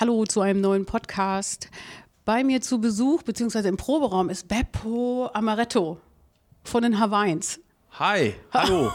[0.00, 1.68] Hallo zu einem neuen Podcast.
[2.24, 6.00] Bei mir zu Besuch, beziehungsweise im Proberaum, ist Beppo Amaretto
[6.64, 7.60] von den Hawaiians.
[7.92, 8.90] Hi, hallo.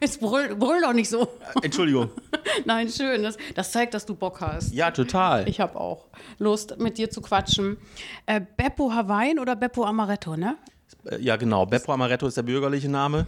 [0.00, 1.26] Jetzt brüll, brüll doch nicht so.
[1.62, 2.10] Entschuldigung.
[2.66, 3.24] Nein, schön.
[3.24, 4.72] Das, das zeigt, dass du Bock hast.
[4.72, 5.48] Ja, total.
[5.48, 6.06] Ich habe auch
[6.38, 7.76] Lust, mit dir zu quatschen.
[8.26, 10.56] Äh, Beppo Hawaiian oder Beppo Amaretto, ne?
[11.04, 11.66] Äh, Ja, genau.
[11.66, 13.26] Beppo Amaretto ist der bürgerliche Name.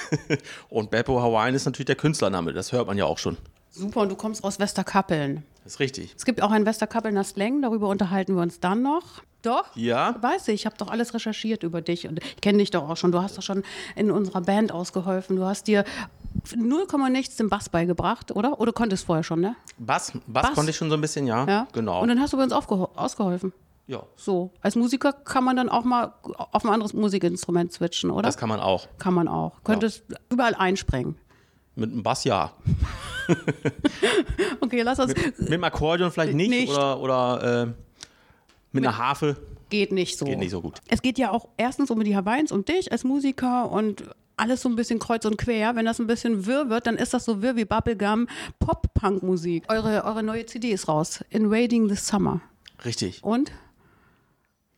[0.70, 2.54] Und Beppo Hawaiian ist natürlich der Künstlername.
[2.54, 3.36] Das hört man ja auch schon.
[3.70, 5.44] Super, und du kommst aus Westerkappeln.
[5.68, 6.14] Das ist richtig.
[6.16, 9.20] Es gibt auch einen Westerkappelner Slang, darüber unterhalten wir uns dann noch.
[9.42, 9.66] Doch?
[9.76, 10.16] Ja?
[10.18, 12.96] Weiß ich, ich habe doch alles recherchiert über dich und ich kenne dich doch auch
[12.96, 13.12] schon.
[13.12, 13.62] Du hast doch schon
[13.94, 15.36] in unserer Band ausgeholfen.
[15.36, 15.84] Du hast dir
[16.56, 18.58] 0, nichts den Bass beigebracht, oder?
[18.60, 19.56] Oder konntest vorher schon, ne?
[19.76, 20.54] Bass, Bass, Bass.
[20.54, 21.44] konnte ich schon so ein bisschen, ja.
[21.46, 21.68] Ja.
[21.74, 22.00] Genau.
[22.00, 23.52] Und dann hast du bei uns ausgeholfen.
[23.88, 28.22] ja, So, als Musiker kann man dann auch mal auf ein anderes Musikinstrument switchen, oder?
[28.22, 28.88] das kann man auch.
[28.96, 29.62] kann man auch.
[29.64, 31.16] Könntest überall einspringen.
[31.74, 32.52] Mit einem Bass ja.
[34.60, 35.14] Okay, lass uns.
[35.14, 36.70] Mit einem Akkordeon vielleicht nicht, Nicht.
[36.72, 37.72] oder, oder äh,
[38.72, 39.36] mit einer Harfe.
[39.70, 40.24] Geht nicht so.
[40.24, 40.78] Geht nicht so gut.
[40.88, 44.04] Es geht ja auch erstens um die Hawaiians, um dich als Musiker und
[44.36, 45.76] alles so ein bisschen kreuz und quer.
[45.76, 48.28] Wenn das ein bisschen wirr wird, dann ist das so wirr wie Bubblegum
[48.60, 49.64] Pop-Punk-Musik.
[49.68, 51.24] Eure, eure neue CD ist raus.
[51.30, 52.40] Invading the Summer.
[52.84, 53.22] Richtig.
[53.22, 53.52] Und?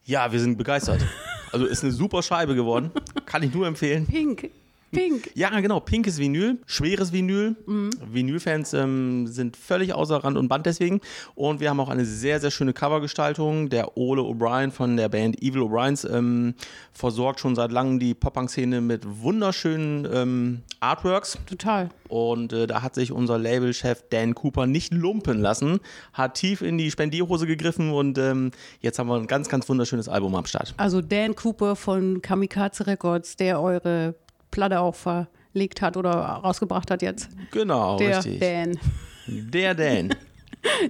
[0.05, 1.07] Ja, wir sind begeistert.
[1.53, 2.91] Also ist eine super Scheibe geworden.
[3.27, 4.07] Kann ich nur empfehlen.
[4.07, 4.51] Pink.
[4.91, 5.31] Pink.
[5.35, 5.81] Ja, genau.
[5.81, 7.57] Pinkes Vinyl, schweres Vinyl.
[7.67, 11.01] Vinylfans ähm, sind völlig außer Rand und Band deswegen.
[11.35, 13.69] Und wir haben auch eine sehr, sehr schöne Covergestaltung.
[13.69, 16.55] Der Ole O'Brien von der Band Evil O'Briens ähm,
[16.93, 21.39] versorgt schon seit langem die Pop-Punk-Szene mit wunderschönen ähm, Artworks.
[21.47, 21.91] Total.
[22.09, 25.79] Und äh, da hat sich unser Labelchef Dan Cooper nicht lumpen lassen,
[26.13, 30.09] hat tief in die Spendierhose gegriffen und ähm, jetzt haben wir ein ganz, ganz wunderschönes
[30.09, 30.75] Album am Start.
[30.77, 34.17] Also Dan Cooper von Kamikaze Records, der eure
[34.51, 37.29] Platte auch verlegt hat oder rausgebracht hat jetzt.
[37.53, 38.41] Genau, Der richtig.
[38.41, 38.79] Dan.
[39.27, 40.15] Der Dan.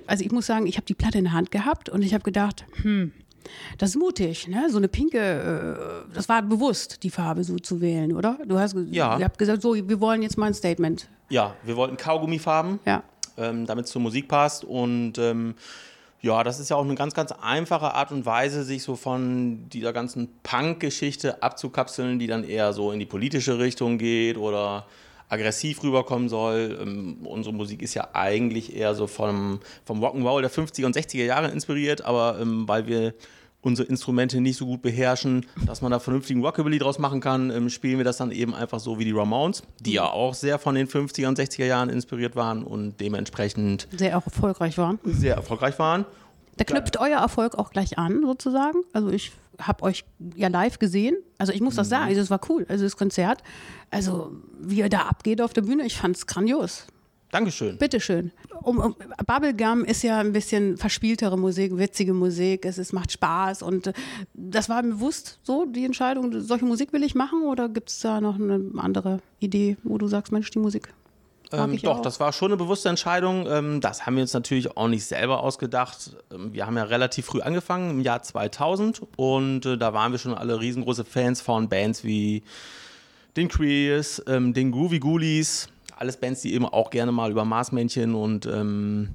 [0.08, 2.24] Also ich muss sagen, ich habe die Platte in der Hand gehabt und ich habe
[2.24, 3.12] gedacht, hm,
[3.78, 4.68] das ist mutig, ne?
[4.68, 8.38] So eine pinke, äh, das war bewusst, die Farbe so zu wählen, oder?
[8.44, 9.16] Du hast, Ja.
[9.16, 11.08] ihr habt gesagt, so, wir wollen jetzt mal ein Statement.
[11.28, 13.04] Ja, wir wollten Kaugummifarben, Ja.
[13.36, 14.64] ähm, damit es zur Musik passt.
[14.64, 15.54] Und ähm,
[16.22, 19.68] ja, das ist ja auch eine ganz, ganz einfache Art und Weise, sich so von
[19.70, 24.86] dieser ganzen Punk-Geschichte abzukapseln, die dann eher so in die politische Richtung geht oder
[25.30, 26.78] aggressiv rüberkommen soll.
[26.82, 31.24] Ähm, unsere Musik ist ja eigentlich eher so vom, vom Rock'n'Roll der 50er und 60er
[31.24, 33.14] Jahre inspiriert, aber ähm, weil wir
[33.62, 37.68] unsere Instrumente nicht so gut beherrschen, dass man da vernünftigen Rockabilly draus machen kann, ähm,
[37.68, 40.74] spielen wir das dann eben einfach so wie die Ramones, die ja auch sehr von
[40.74, 44.98] den 50er und 60er Jahren inspiriert waren und dementsprechend Sehr auch erfolgreich waren.
[45.04, 46.04] sehr erfolgreich waren.
[46.56, 48.80] Da knüpft euer Erfolg auch gleich an, sozusagen.
[48.92, 50.04] Also ich habe euch
[50.34, 51.16] ja live gesehen.
[51.38, 52.66] Also ich muss das sagen, also es war cool.
[52.68, 53.42] Also das Konzert,
[53.90, 56.86] also wie ihr da abgeht auf der Bühne, ich fand es grandios.
[57.30, 57.78] Dankeschön.
[57.78, 58.32] Bitteschön.
[58.62, 58.96] Um, um,
[59.26, 63.92] Bubblegum ist ja ein bisschen verspieltere Musik, witzige Musik, es ist, macht Spaß und äh,
[64.34, 68.20] das war bewusst so, die Entscheidung, solche Musik will ich machen oder gibt es da
[68.20, 70.92] noch eine andere Idee, wo du sagst, Mensch, die Musik
[71.52, 72.02] Ähm, doch, auch.
[72.02, 73.46] das war schon eine bewusste Entscheidung.
[73.48, 76.16] Ähm, das haben wir uns natürlich auch nicht selber ausgedacht.
[76.32, 79.02] Ähm, wir haben ja relativ früh angefangen, im Jahr 2000.
[79.16, 82.44] Und äh, da waren wir schon alle riesengroße Fans von Bands wie
[83.36, 85.68] den Queers, ähm, den Groovy Ghoulies.
[86.00, 89.10] Alles Bands, die eben auch gerne mal über Marsmännchen und ähm,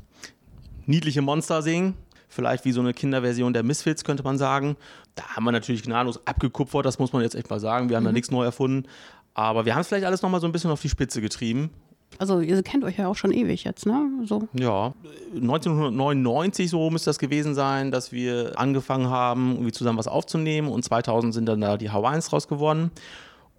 [0.85, 1.95] niedliche Monster singen.
[2.29, 4.77] Vielleicht wie so eine Kinderversion der Misfits, könnte man sagen.
[5.15, 7.89] Da haben wir natürlich gnadenlos abgekupfert, das muss man jetzt echt mal sagen.
[7.89, 8.87] Wir haben da nichts neu erfunden.
[9.33, 11.71] Aber wir haben es vielleicht alles nochmal so ein bisschen auf die Spitze getrieben.
[12.19, 14.07] Also ihr kennt euch ja auch schon ewig jetzt, ne?
[14.23, 14.47] So.
[14.53, 14.93] Ja,
[15.33, 20.83] 1999 so müsste das gewesen sein, dass wir angefangen haben, irgendwie zusammen was aufzunehmen und
[20.83, 22.91] 2000 sind dann da die Hawaiians raus geworden.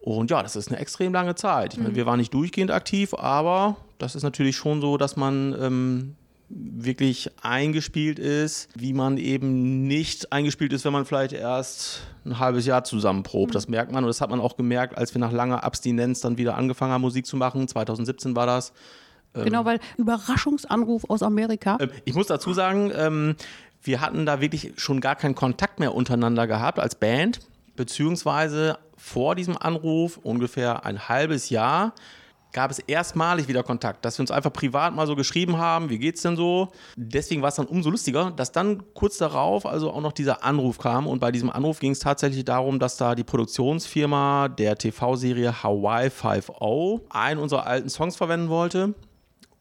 [0.06, 1.74] Und ja, das ist eine extrem lange Zeit.
[1.74, 5.52] Ich meine, wir waren nicht durchgehend aktiv, aber das ist natürlich schon so, dass man
[5.60, 6.14] ähm,
[6.48, 12.66] wirklich eingespielt ist, wie man eben nicht eingespielt ist, wenn man vielleicht erst ein halbes
[12.66, 13.56] Jahr zusammen probt.
[13.56, 16.38] Das merkt man und das hat man auch gemerkt, als wir nach langer Abstinenz dann
[16.38, 17.66] wieder angefangen haben, Musik zu machen.
[17.66, 18.72] 2017 war das.
[19.34, 21.78] Genau, weil Überraschungsanruf aus Amerika.
[21.80, 23.34] Ähm, Ich muss dazu sagen, ähm,
[23.82, 27.40] wir hatten da wirklich schon gar keinen Kontakt mehr untereinander gehabt als Band,
[27.74, 31.92] beziehungsweise vor diesem Anruf, ungefähr ein halbes Jahr,
[32.56, 35.98] gab es erstmalig wieder Kontakt, dass wir uns einfach privat mal so geschrieben haben, wie
[35.98, 36.68] geht's denn so?
[36.96, 40.78] Deswegen war es dann umso lustiger, dass dann kurz darauf also auch noch dieser Anruf
[40.78, 45.62] kam und bei diesem Anruf ging es tatsächlich darum, dass da die Produktionsfirma der TV-Serie
[45.62, 48.94] Hawaii 5.0 einen unserer alten Songs verwenden wollte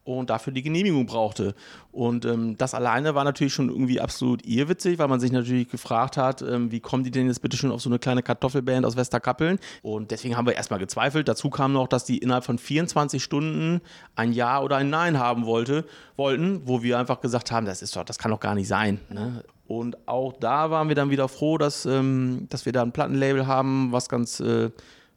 [0.06, 1.56] und dafür die Genehmigung brauchte.
[1.92, 6.16] Und ähm, das alleine war natürlich schon irgendwie absolut irrwitzig, weil man sich natürlich gefragt
[6.16, 8.96] hat, ähm, wie kommen die denn jetzt bitte schon auf so eine kleine Kartoffelband aus
[8.96, 9.60] Westerkappeln?
[9.82, 11.28] Und deswegen haben wir erstmal gezweifelt.
[11.28, 13.82] Dazu kam noch, dass die innerhalb von 24 Stunden
[14.16, 15.86] ein Ja oder ein Nein haben wollte,
[16.16, 19.00] wollten, wo wir einfach gesagt haben, das ist doch, das kann doch gar nicht sein.
[19.10, 19.44] Ne?
[19.68, 23.48] Und auch da waren wir dann wieder froh, dass, ähm, dass wir da ein Plattenlabel
[23.48, 24.70] haben, was ganz äh,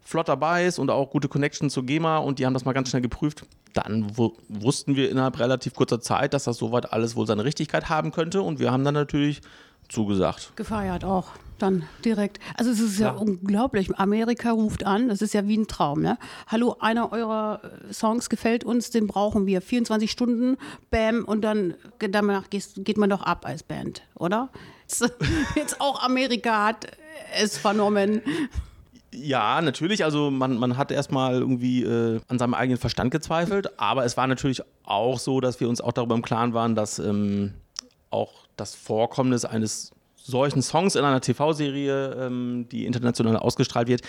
[0.09, 2.89] flott dabei ist und auch gute Connection zur GEMA und die haben das mal ganz
[2.89, 3.45] schnell geprüft
[3.79, 8.11] dann wussten wir innerhalb relativ kurzer Zeit, dass das soweit alles wohl seine Richtigkeit haben
[8.11, 9.41] könnte und wir haben dann natürlich
[9.89, 10.53] zugesagt.
[10.57, 11.29] Gefeiert auch,
[11.59, 12.41] dann direkt.
[12.57, 13.97] Also es ist ja, ja unglaublich.
[13.97, 16.03] Amerika ruft an, das ist ja wie ein Traum.
[16.03, 16.19] Ne?
[16.49, 19.63] Hallo, einer eurer äh, Songs gefällt uns, den brauchen wir.
[19.63, 20.57] 24 Stunden,
[20.91, 24.51] bam, und dann danach geht man doch ab als Band, oder?
[25.55, 26.89] Jetzt auch Amerika hat
[27.41, 28.23] es vernommen.
[29.13, 30.05] Ja, natürlich.
[30.05, 34.27] Also man, man hat erstmal irgendwie äh, an seinem eigenen Verstand gezweifelt, aber es war
[34.27, 37.55] natürlich auch so, dass wir uns auch darüber im Klaren waren, dass ähm,
[38.11, 44.03] auch das Vorkommnis eines solchen Songs in einer TV-Serie, ähm, die international ausgestrahlt wird,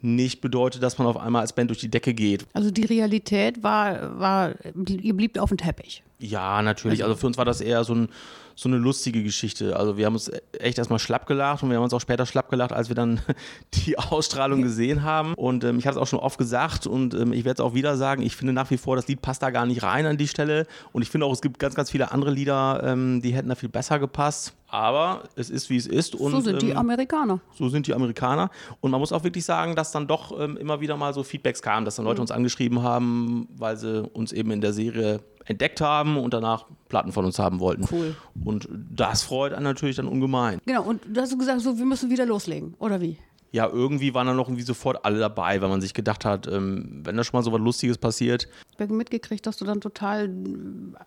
[0.00, 2.46] nicht bedeutet, dass man auf einmal als Band durch die Decke geht.
[2.52, 4.54] Also die Realität war, war
[4.86, 6.04] ihr blieb auf dem Teppich.
[6.24, 7.02] Ja, natürlich.
[7.02, 8.08] Also, also für uns war das eher so ein
[8.56, 9.76] so eine lustige Geschichte.
[9.76, 12.50] Also wir haben uns echt erstmal schlapp gelacht und wir haben uns auch später schlapp
[12.50, 13.20] gelacht, als wir dann
[13.74, 15.34] die Ausstrahlung gesehen haben.
[15.34, 17.74] Und ähm, ich habe es auch schon oft gesagt und ähm, ich werde es auch
[17.74, 20.16] wieder sagen, ich finde nach wie vor, das Lied passt da gar nicht rein an
[20.16, 20.66] die Stelle.
[20.92, 23.54] Und ich finde auch, es gibt ganz, ganz viele andere Lieder, ähm, die hätten da
[23.54, 24.54] viel besser gepasst.
[24.68, 26.16] Aber es ist, wie es ist.
[26.16, 27.40] Und, so sind die ähm, Amerikaner.
[27.56, 28.50] So sind die Amerikaner.
[28.80, 31.62] Und man muss auch wirklich sagen, dass dann doch ähm, immer wieder mal so Feedbacks
[31.62, 32.22] kamen, dass dann Leute mhm.
[32.22, 37.12] uns angeschrieben haben, weil sie uns eben in der Serie entdeckt haben und danach Platten
[37.12, 37.86] von uns haben wollten.
[37.90, 38.16] Cool.
[38.44, 40.60] Und das freut einen natürlich dann ungemein.
[40.66, 43.18] Genau, und du hast gesagt, so, wir müssen wieder loslegen, oder wie?
[43.52, 47.02] Ja, irgendwie waren dann noch irgendwie sofort alle dabei, weil man sich gedacht hat, ähm,
[47.04, 48.48] wenn da schon mal so was Lustiges passiert.
[48.72, 50.28] Ich habe mitgekriegt, dass du dann total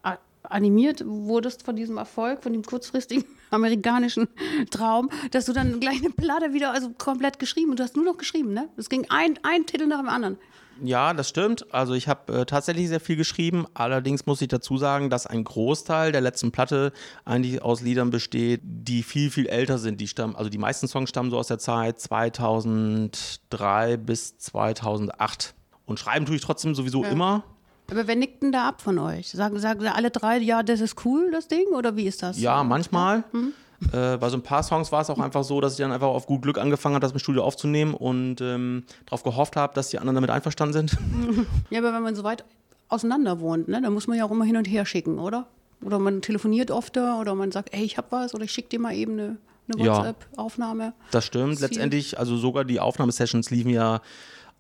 [0.04, 4.28] äh, animiert wurdest von diesem Erfolg, von dem kurzfristigen amerikanischen
[4.72, 8.06] Traum, dass du dann gleich eine Platte wieder, also komplett geschrieben und du hast nur
[8.06, 8.70] noch geschrieben, ne?
[8.78, 10.38] Es ging ein, ein Titel nach dem anderen.
[10.84, 11.74] Ja, das stimmt.
[11.74, 13.66] Also ich habe äh, tatsächlich sehr viel geschrieben.
[13.74, 16.92] Allerdings muss ich dazu sagen, dass ein Großteil der letzten Platte
[17.26, 20.02] eigentlich aus Liedern besteht, die viel, viel älter sind.
[20.02, 25.54] Die stammen, also die meisten Songs stammen so aus der Zeit 2003 bis 2008.
[25.86, 27.10] Und schreiben tue ich trotzdem sowieso ja.
[27.10, 27.44] immer.
[27.90, 29.30] Aber wer nickt denn da ab von euch?
[29.30, 31.68] Sagen, sagen alle drei, ja, das ist cool, das Ding?
[31.74, 32.40] Oder wie ist das?
[32.40, 33.24] Ja, manchmal.
[33.32, 33.54] Hm?
[33.92, 36.08] Äh, bei so ein paar Songs war es auch einfach so, dass ich dann einfach
[36.08, 39.90] auf gut Glück angefangen habe, das im Studio aufzunehmen und ähm, darauf gehofft habe, dass
[39.90, 40.98] die anderen damit einverstanden sind.
[41.70, 42.46] Ja, aber wenn man so weit
[42.90, 45.48] auseinander wohnt, ne, dann muss man ja auch immer hin und her schicken, oder?
[45.84, 48.80] Oder man telefoniert öfter oder man sagt, ey, ich hab was oder ich schicke dir
[48.80, 49.38] mal eben eine,
[49.72, 50.84] eine WhatsApp-Aufnahme.
[50.84, 51.60] Ja, das stimmt.
[51.60, 54.02] Letztendlich, also sogar die Aufnahmesessions liefen ja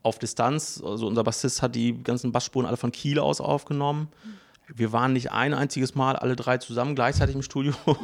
[0.04, 0.82] auf Distanz.
[0.86, 4.10] Also unser Bassist hat die ganzen Bassspuren alle von Kiel aus aufgenommen.
[4.24, 7.74] Mhm wir waren nicht ein einziges Mal alle drei zusammen gleichzeitig im Studio.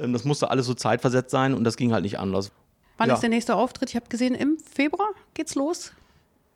[0.00, 2.52] Ähm, das musste alles so zeitversetzt sein und das ging halt nicht anders.
[2.98, 3.14] Wann ja.
[3.14, 3.88] ist der nächste Auftritt?
[3.88, 5.92] Ich habe gesehen, im Februar geht's los.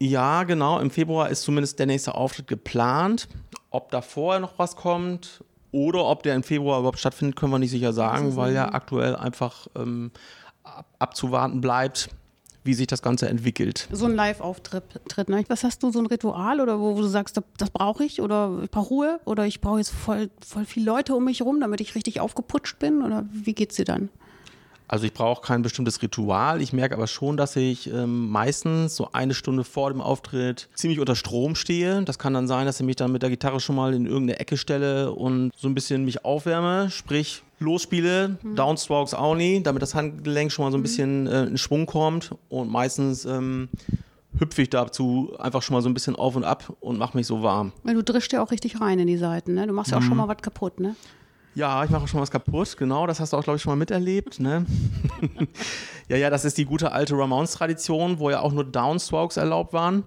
[0.00, 0.78] Ja, genau.
[0.78, 3.26] Im Februar ist zumindest der nächste Auftritt geplant.
[3.70, 5.42] Ob da vorher noch was kommt
[5.72, 9.16] oder ob der im Februar überhaupt stattfindet, können wir nicht sicher sagen, weil ja aktuell
[9.16, 10.12] einfach ähm,
[11.00, 12.10] abzuwarten bleibt
[12.64, 13.88] wie sich das Ganze entwickelt.
[13.92, 15.44] So ein Live-Auftritt, ne?
[15.48, 18.20] Was hast du, so ein Ritual oder wo, wo du sagst, das, das brauche ich
[18.20, 21.60] oder ich brauche Ruhe oder ich brauche jetzt voll, voll viele Leute um mich herum,
[21.60, 24.08] damit ich richtig aufgeputscht bin oder wie geht's dir dann?
[24.92, 26.60] Also ich brauche kein bestimmtes Ritual.
[26.60, 31.00] Ich merke aber schon, dass ich ähm, meistens so eine Stunde vor dem Auftritt ziemlich
[31.00, 32.02] unter Strom stehe.
[32.02, 34.38] Das kann dann sein, dass ich mich dann mit der Gitarre schon mal in irgendeine
[34.38, 36.90] Ecke stelle und so ein bisschen mich aufwärme.
[36.90, 38.56] Sprich, losspiele, mhm.
[38.56, 40.82] Downstrokes auch nie, damit das Handgelenk schon mal so ein mhm.
[40.82, 43.68] bisschen äh, in Schwung kommt und meistens ähm,
[44.38, 47.26] hüpfe ich dazu einfach schon mal so ein bisschen auf und ab und mache mich
[47.26, 47.72] so warm.
[47.82, 49.66] Weil du drischst ja auch richtig rein in die Seiten, ne?
[49.66, 50.06] Du machst ja auch mhm.
[50.06, 50.96] schon mal was kaputt, ne?
[51.54, 53.76] Ja, ich mache schon was kaputt, genau, das hast du auch, glaube ich, schon mal
[53.76, 54.64] miterlebt, ne?
[56.08, 59.96] ja, ja, das ist die gute alte Ramones-Tradition, wo ja auch nur Downstrokes erlaubt waren.
[59.96, 60.02] Mhm.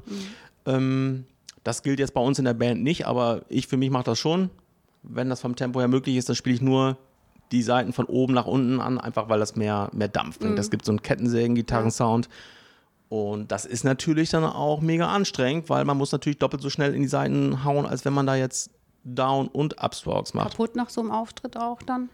[0.65, 1.25] Ähm,
[1.63, 4.19] das gilt jetzt bei uns in der Band nicht, aber ich für mich mache das
[4.19, 4.49] schon.
[5.03, 6.97] Wenn das vom Tempo her möglich ist, dann spiele ich nur
[7.51, 10.53] die Seiten von oben nach unten an, einfach weil das mehr, mehr Dampf bringt.
[10.53, 10.57] Mhm.
[10.57, 12.29] Das gibt so einen Kettensägen-Gitarrensound.
[13.09, 16.95] Und das ist natürlich dann auch mega anstrengend, weil man muss natürlich doppelt so schnell
[16.95, 18.71] in die Seiten hauen, als wenn man da jetzt
[19.03, 20.51] Down- und Upstrokes macht.
[20.51, 22.09] Kaputt nach so einem Auftritt auch dann?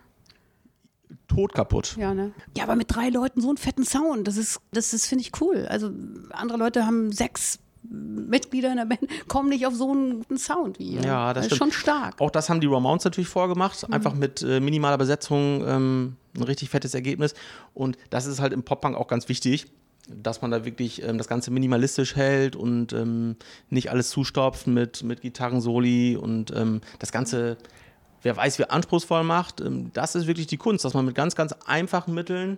[1.27, 1.95] tot kaputt.
[1.97, 2.31] Ja, ne?
[2.55, 5.41] Ja, aber mit drei Leuten so einen fetten Sound, das ist, das ist, finde ich
[5.41, 5.65] cool.
[5.69, 5.91] Also
[6.31, 10.79] andere Leute haben sechs Mitglieder in der Band kommen nicht auf so einen guten Sound
[10.79, 11.01] wie ihr.
[11.01, 12.19] Ja, das, das ist schon stark.
[12.19, 13.93] Auch das haben die Ramones natürlich vorgemacht, mhm.
[13.93, 17.33] einfach mit äh, minimaler Besetzung ähm, ein richtig fettes Ergebnis.
[17.73, 19.67] Und das ist halt im Pop-Punk auch ganz wichtig,
[20.07, 23.35] dass man da wirklich ähm, das Ganze minimalistisch hält und ähm,
[23.69, 27.57] nicht alles zustopft mit, mit Gitarrensoli und ähm, das Ganze,
[28.21, 29.61] wer weiß, wie anspruchsvoll macht.
[29.61, 32.57] Ähm, das ist wirklich die Kunst, dass man mit ganz, ganz einfachen Mitteln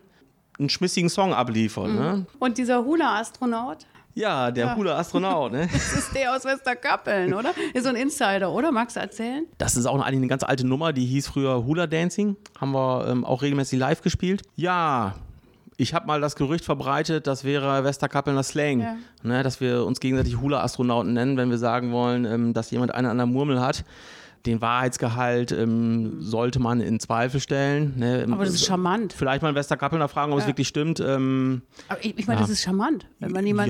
[0.59, 1.89] einen schmissigen Song abliefert.
[1.89, 1.95] Mhm.
[1.95, 2.25] Ne?
[2.39, 3.85] Und dieser Hula-Astronaut?
[4.15, 4.75] Ja, der ja.
[4.75, 5.67] Hula-Astronaut, ne?
[5.73, 7.51] Das ist der aus Westerkappeln, oder?
[7.73, 8.71] Ist so ein Insider, oder?
[8.71, 9.45] Magst du erzählen?
[9.57, 12.35] Das ist auch eine, eine ganz alte Nummer, die hieß früher Hula Dancing.
[12.59, 14.43] Haben wir ähm, auch regelmäßig live gespielt.
[14.55, 15.15] Ja,
[15.77, 18.95] ich habe mal das Gerücht verbreitet, das wäre Westerkappelner Slang, ja.
[19.23, 23.09] ne, dass wir uns gegenseitig Hula-Astronauten nennen, wenn wir sagen wollen, ähm, dass jemand eine
[23.09, 23.83] an der Murmel hat.
[24.45, 27.93] Den Wahrheitsgehalt ähm, sollte man in Zweifel stellen.
[27.97, 28.25] Ne?
[28.29, 29.13] Aber das ist charmant.
[29.13, 30.43] Vielleicht mal einen Westerkappelner fragen, ob ja.
[30.43, 30.99] es wirklich stimmt.
[30.99, 32.43] Ähm, Aber ich, ich meine, ja.
[32.45, 33.69] das ist charmant, wenn man jemanden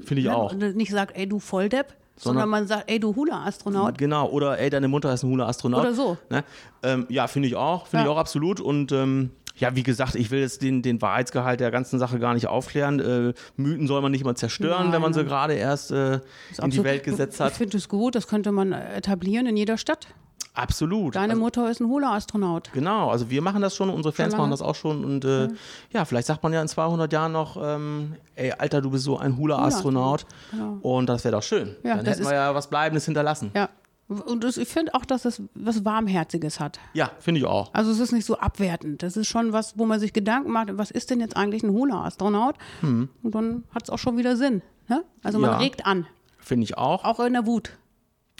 [0.00, 0.52] ja, ich ne, auch.
[0.52, 3.98] nicht sagt, ey du Volldepp, sondern, sondern man sagt, ey du Hula-Astronaut.
[3.98, 5.80] Genau, oder ey deine Mutter ist ein Hula-Astronaut.
[5.80, 6.16] Oder so.
[6.30, 6.44] Ne?
[6.82, 8.60] Ähm, ja, finde ich auch, finde ich auch absolut.
[8.60, 12.34] Und ähm, ja, wie gesagt, ich will jetzt den, den Wahrheitsgehalt der ganzen Sache gar
[12.34, 13.00] nicht aufklären.
[13.00, 14.92] Äh, Mythen soll man nicht mal zerstören, Nein.
[14.92, 16.20] wenn man sie gerade erst äh,
[16.62, 17.52] in die Welt gesetzt hat.
[17.52, 20.08] Ich finde es gut, das könnte man etablieren in jeder Stadt.
[20.56, 21.14] Absolut.
[21.14, 22.70] Deine also, Mutter ist ein Hula-Astronaut.
[22.72, 25.48] Genau, also wir machen das schon, unsere Fans machen das auch schon und äh, ja.
[25.92, 26.04] ja.
[26.06, 29.36] vielleicht sagt man ja in 200 Jahren noch, ähm, ey Alter, du bist so ein
[29.36, 30.78] Hula-Astronaut genau.
[30.80, 31.76] und das wäre doch schön.
[31.82, 33.50] Ja, Dann hätten wir ja was Bleibendes hinterlassen.
[33.54, 33.68] Ja,
[34.08, 36.78] und ich finde auch, dass es was Warmherziges hat.
[36.94, 37.74] Ja, finde ich auch.
[37.74, 39.02] Also es ist nicht so abwertend.
[39.02, 41.70] Das ist schon was, wo man sich Gedanken macht, was ist denn jetzt eigentlich ein
[41.70, 42.54] Hula-Astronaut?
[42.82, 43.08] Mhm.
[43.22, 44.62] Und dann hat es auch schon wieder Sinn.
[44.88, 45.04] Ne?
[45.24, 46.06] Also man ja, regt an.
[46.38, 47.04] Finde ich auch.
[47.04, 47.72] Auch in der Wut.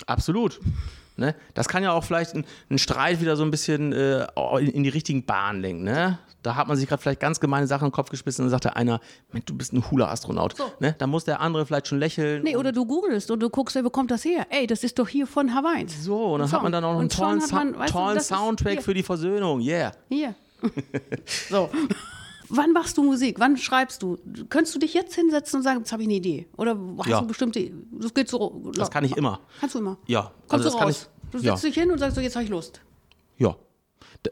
[0.07, 0.61] Absolut.
[1.17, 1.35] Ne?
[1.55, 4.27] Das kann ja auch vielleicht einen Streit wieder so ein bisschen äh,
[4.59, 5.85] in, in, die richtigen Bahnen lenken.
[5.85, 6.19] Ne?
[6.43, 8.51] Da hat man sich gerade vielleicht ganz gemeine Sachen in den Kopf gespissen und dann
[8.51, 9.01] sagt der einer,
[9.47, 10.57] du bist ein Hula-Astronaut.
[10.57, 10.65] So.
[10.79, 10.95] Ne?
[10.99, 12.43] Da muss der andere vielleicht schon lächeln.
[12.43, 14.47] Nee, oder du googelst und du guckst, wo kommt das her?
[14.51, 15.89] Ey, das ist doch hier von Hawaii.
[15.89, 16.57] So, und dann Song.
[16.59, 19.61] hat man dann auch noch einen tollen, man, tollen du, Soundtrack für die Versöhnung.
[19.61, 19.93] Yeah.
[20.09, 20.35] Hier.
[21.49, 21.71] so.
[22.49, 23.39] Wann machst du Musik?
[23.39, 24.19] Wann schreibst du?
[24.49, 26.47] Könntest du dich jetzt hinsetzen und sagen, jetzt habe ich eine Idee?
[26.57, 27.21] Oder hast ja.
[27.21, 27.71] du bestimmte.
[27.93, 28.71] Das geht so.
[28.75, 29.41] Das kann ich immer.
[29.61, 29.99] Kannst du immer?
[30.07, 30.31] Ja.
[30.49, 31.11] Kommst also du raus?
[31.25, 31.69] Ich, du setzt ja.
[31.69, 32.81] dich hin und sagst so, jetzt habe ich Lust.
[33.39, 33.57] Ja.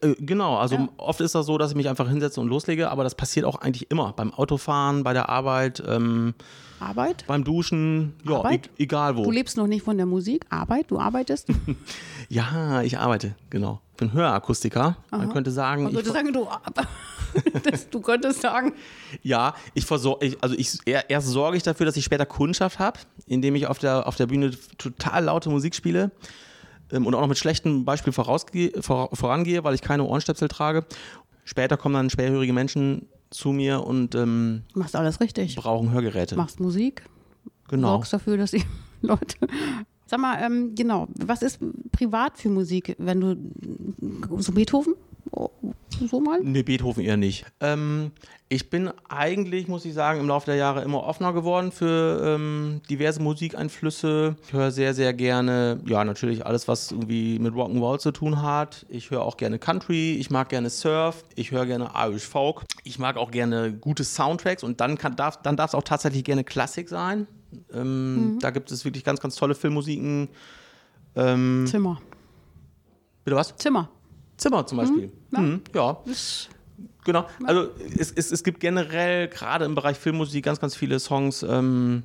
[0.01, 0.89] Äh, genau, also ja.
[0.97, 3.57] oft ist das so, dass ich mich einfach hinsetze und loslege, aber das passiert auch
[3.57, 4.13] eigentlich immer.
[4.13, 5.83] Beim Autofahren, bei der Arbeit.
[5.87, 6.35] Ähm,
[6.81, 7.25] Arbeit?
[7.27, 8.69] Beim Duschen, ja, Arbeit?
[8.79, 9.25] E egal wo.
[9.25, 11.49] Du lebst noch nicht von der Musik, Arbeit, du arbeitest?
[12.29, 13.81] ja, ich arbeite, genau.
[13.93, 14.97] Ich bin Hörakustiker.
[15.11, 15.19] Aha.
[15.19, 15.85] Man könnte sagen.
[15.85, 16.49] Man könnte sagen, du,
[17.71, 18.73] das, du könntest sagen.
[19.23, 23.55] Ja, ich versorge, also ich, erst sorge ich dafür, dass ich später Kundschaft habe, indem
[23.55, 26.11] ich auf der, auf der Bühne total laute Musik spiele
[26.91, 30.85] ähm, und auch noch mit schlechtem Beispiel vor, vorangehe, weil ich keine Ohrenstöpsel trage.
[31.45, 35.57] Später kommen dann schwerhörige Menschen zu mir und ähm, machst alles richtig.
[35.57, 36.37] Brauchen Hörgeräte.
[36.37, 37.03] Machst Musik.
[37.69, 37.89] Genau.
[37.89, 38.65] Sorgst dafür, dass die
[39.03, 39.37] Leute.
[40.07, 41.59] Sag mal, ähm, genau, was ist
[41.91, 43.37] privat für Musik, wenn du
[44.39, 44.95] so Beethoven?
[46.09, 46.41] So mal?
[46.43, 47.45] Nee, Beethoven eher nicht.
[47.61, 48.13] Ähm,
[48.49, 52.83] ich bin eigentlich, muss ich sagen, im Laufe der Jahre immer offener geworden für ähm,
[52.91, 54.37] diverse Musikeinflüsse.
[54.47, 58.87] Ich höre sehr, sehr gerne, ja, natürlich alles, was irgendwie mit Rock'n'Roll zu tun hat.
[58.89, 62.65] Ich höre auch gerne Country, ich mag gerne Surf, ich höre gerne Irish Folk.
[62.85, 66.25] Ich mag auch gerne gute Soundtracks und dann kann, darf dann darf es auch tatsächlich
[66.25, 67.27] gerne Klassik sein.
[67.73, 68.39] Ähm, mhm.
[68.41, 70.29] Da gibt es wirklich ganz, ganz tolle Filmmusiken.
[71.17, 72.01] Ähm, Zimmer.
[73.25, 73.57] Bitte was?
[73.57, 73.89] Zimmer.
[74.37, 75.13] Zimmer zum Beispiel.
[75.31, 75.41] Mhm, ja.
[75.41, 75.99] Mhm, ja.
[77.05, 77.27] Genau.
[77.45, 82.03] Also es, es, es gibt generell gerade im Bereich Filmmusik ganz, ganz viele Songs, ähm,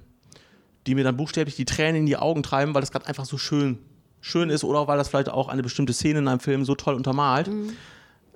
[0.85, 3.37] die mir dann buchstäblich die Tränen in die Augen treiben, weil das gerade einfach so
[3.37, 3.79] schön,
[4.19, 6.95] schön ist oder weil das vielleicht auch eine bestimmte Szene in einem Film so toll
[6.95, 7.47] untermalt.
[7.47, 7.71] Mhm.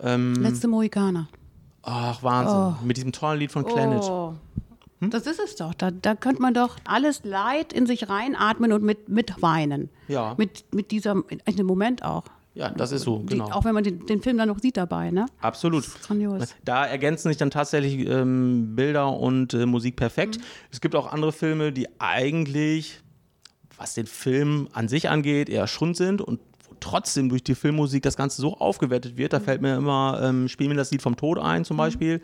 [0.02, 1.28] Ähm, Letzte Mohikaner.
[1.84, 2.56] Ach, Wahnsinn.
[2.56, 2.86] Oh.
[2.86, 4.04] Mit diesem tollen Lied von Planet.
[4.04, 4.34] Oh.
[5.02, 5.10] Hm?
[5.10, 5.74] Das ist es doch.
[5.74, 9.90] Da, da könnte man doch alles Leid in sich reinatmen und mit, mit weinen.
[10.08, 10.36] Ja.
[10.38, 12.24] Mit, mit diesem, in dem Moment auch.
[12.56, 13.50] Ja, das ist so, genau.
[13.50, 15.26] auch wenn man den, den, Film dann noch sieht dabei, ne?
[15.42, 15.86] Absolut.
[16.04, 16.56] grandios.
[16.64, 20.38] Da ergänzen sich dann tatsächlich ähm, Bilder und äh, Musik perfekt.
[20.38, 20.44] Mhm.
[20.72, 23.02] Es gibt auch andere Filme, die eigentlich,
[23.78, 28.04] was den Film an sich angeht, eher Schund sind und wo trotzdem durch die Filmmusik
[28.04, 29.34] das Ganze so aufgewertet wird.
[29.34, 29.44] Da mhm.
[29.44, 31.80] fällt mir immer, ähm, spiel mir das Lied vom Tod ein zum mhm.
[31.80, 32.22] Beispiel.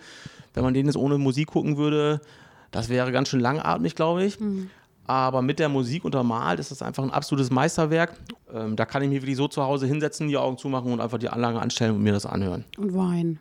[0.53, 2.21] Wenn man den jetzt ohne Musik gucken würde,
[2.69, 4.39] das wäre ganz schön langatmig, glaube ich.
[4.39, 4.69] Mhm
[5.09, 8.13] aber mit der Musik untermalt ist das einfach ein absolutes Meisterwerk.
[8.53, 11.17] Ähm, da kann ich mich wirklich so zu Hause hinsetzen, die Augen zumachen und einfach
[11.17, 12.63] die Anlage anstellen und mir das anhören.
[12.77, 13.39] Und weinen.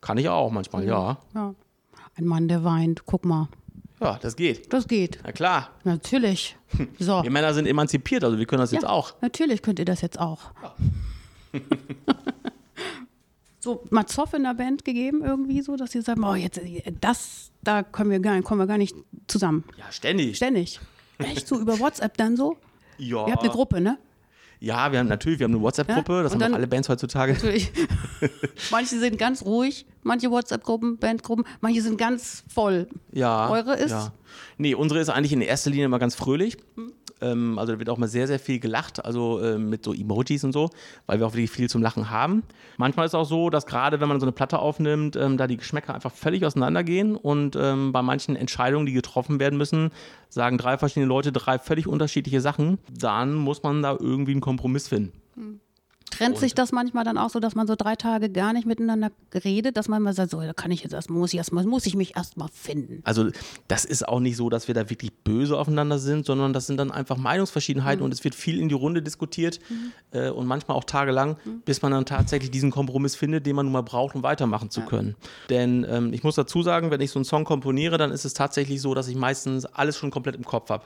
[0.00, 1.18] Kann ich auch manchmal, ja.
[1.34, 1.54] ja.
[2.14, 3.48] Ein Mann, der weint, guck mal.
[4.00, 4.72] Ja, das geht.
[4.72, 5.18] Das geht.
[5.22, 5.68] Na klar.
[5.84, 6.56] Natürlich.
[6.98, 7.22] So.
[7.22, 9.12] Wir Männer sind emanzipiert, also wir können das ja, jetzt auch.
[9.20, 10.40] Natürlich könnt ihr das jetzt auch.
[10.62, 11.60] Ja.
[13.60, 16.58] so mal Zoff in der Band gegeben irgendwie so, dass ihr sagt, oh, jetzt
[17.02, 19.64] das, da kommen wir gar, kommen wir gar nicht zusammen.
[19.76, 20.38] Ja, ständig.
[20.38, 20.80] Ständig.
[21.24, 22.56] Echt so über WhatsApp dann so?
[22.98, 23.26] Ja.
[23.26, 23.98] Ihr habt eine Gruppe, ne?
[24.60, 26.88] Ja, wir haben natürlich, wir haben eine WhatsApp-Gruppe, Ja, das und haben dann- alle Bands
[26.88, 27.32] heutzutage.
[27.32, 27.72] Natürlich.
[28.70, 32.86] manche sind ganz ruhig, manche WhatsApp-Gruppen, Bandgruppen, manche sind ganz voll.
[33.10, 33.50] Ja.
[33.50, 33.90] Eure ist?
[33.90, 34.12] Ja.
[34.58, 36.58] Nee, unsere ist eigentlich in erster Linie immer ganz fröhlich.
[36.76, 36.92] Hm.
[37.22, 40.44] Ähm, also da wird auch mal sehr, sehr viel gelacht, also ähm, mit so Emojis
[40.44, 40.70] und so,
[41.06, 42.42] weil wir auch wirklich viel zum Lachen haben.
[42.76, 45.46] Manchmal ist es auch so, dass gerade wenn man so eine Platte aufnimmt, ähm, da
[45.46, 49.90] die Geschmäcker einfach völlig auseinandergehen und ähm, bei manchen Entscheidungen, die getroffen werden müssen,
[50.28, 52.78] sagen drei verschiedene Leute drei völlig unterschiedliche Sachen.
[52.90, 55.12] Dann muss man da irgendwie einen Kompromiss finden.
[56.12, 59.10] Trennt sich das manchmal dann auch so, dass man so drei Tage gar nicht miteinander
[59.34, 61.64] redet, dass man mal sagt, so, da kann ich jetzt erst, muss ich erst mal,
[61.64, 63.00] muss ich mich erst mal finden.
[63.04, 63.28] Also
[63.68, 66.76] das ist auch nicht so, dass wir da wirklich böse aufeinander sind, sondern das sind
[66.76, 68.04] dann einfach Meinungsverschiedenheiten Mhm.
[68.06, 69.58] und es wird viel in die Runde diskutiert
[70.12, 71.62] äh, und manchmal auch tagelang, Mhm.
[71.64, 74.82] bis man dann tatsächlich diesen Kompromiss findet, den man nun mal braucht, um weitermachen zu
[74.82, 75.16] können.
[75.50, 78.34] Denn ähm, ich muss dazu sagen, wenn ich so einen Song komponiere, dann ist es
[78.34, 80.84] tatsächlich so, dass ich meistens alles schon komplett im Kopf habe.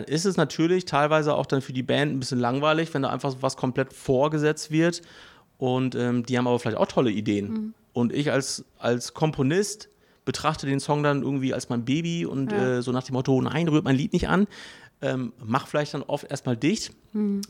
[0.00, 0.04] Mhm.
[0.06, 3.10] Dann ist es natürlich teilweise auch dann für die Band ein bisschen langweilig, wenn da
[3.10, 5.02] einfach was komplett vorgesetzt wird
[5.58, 7.48] und ähm, die haben aber vielleicht auch tolle Ideen.
[7.48, 7.74] Mhm.
[7.92, 9.88] Und ich als, als Komponist
[10.26, 12.78] betrachte den Song dann irgendwie als mein Baby und Ja.
[12.78, 14.46] äh, so nach dem Motto, nein, rührt mein Lied nicht an.
[15.02, 16.90] Ähm, mach vielleicht dann oft erstmal dicht.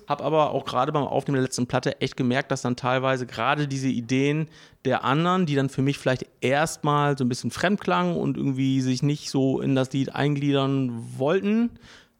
[0.06, 3.66] Hab aber auch gerade beim Aufnehmen der letzten Platte echt gemerkt, dass dann teilweise gerade
[3.66, 4.46] diese Ideen
[4.84, 8.80] der anderen, die dann für mich vielleicht erstmal so ein bisschen fremd klangen und irgendwie
[8.80, 11.70] sich nicht so in das Lied eingliedern wollten,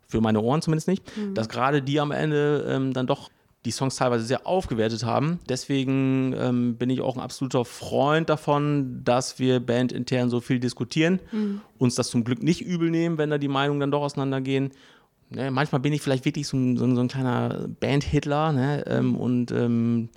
[0.07, 3.31] für meine Ohren zumindest nicht, dass gerade die am Ende ähm, dann doch
[3.65, 5.41] die Songs teilweise sehr aufgewertet haben.
[5.49, 11.19] Deswegen ähm, bin ich auch ein absoluter Freund davon, dass wir bandintern so viel diskutieren,
[11.79, 14.71] uns das zum Glück nicht übel nehmen, wenn da die Meinungen dann doch auseinandergehen.
[15.31, 18.85] Ne, manchmal bin ich vielleicht wirklich so ein, so ein, so ein kleiner Band-Hitler ne,
[18.87, 20.11] ähm, und ähm,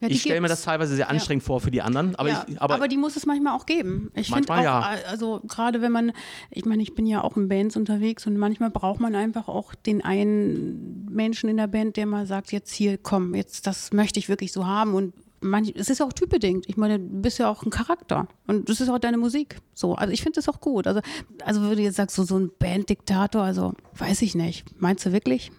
[0.00, 2.14] Ja, ich stelle mir das teilweise sehr anstrengend vor für die anderen.
[2.16, 4.10] Aber, ja, ich, aber, aber, die muss es manchmal auch geben.
[4.14, 5.08] Ich finde auch, Manchmal ja.
[5.08, 6.12] also gerade wenn man,
[6.50, 9.74] ich meine, ich bin ja auch in Bands unterwegs und manchmal braucht man einfach auch
[9.74, 14.18] den einen Menschen in der Band, der mal sagt, jetzt hier, komm, jetzt das möchte
[14.18, 16.68] ich wirklich so haben und manch, es ist auch typbedingt.
[16.68, 19.58] Ich meine, du bist ja auch ein Charakter und das ist auch deine Musik.
[19.72, 20.86] So, also ich finde das auch gut.
[20.86, 21.00] Also,
[21.44, 24.64] also würde jetzt sagst so so ein Banddiktator, also weiß ich nicht.
[24.80, 25.52] Meinst du wirklich?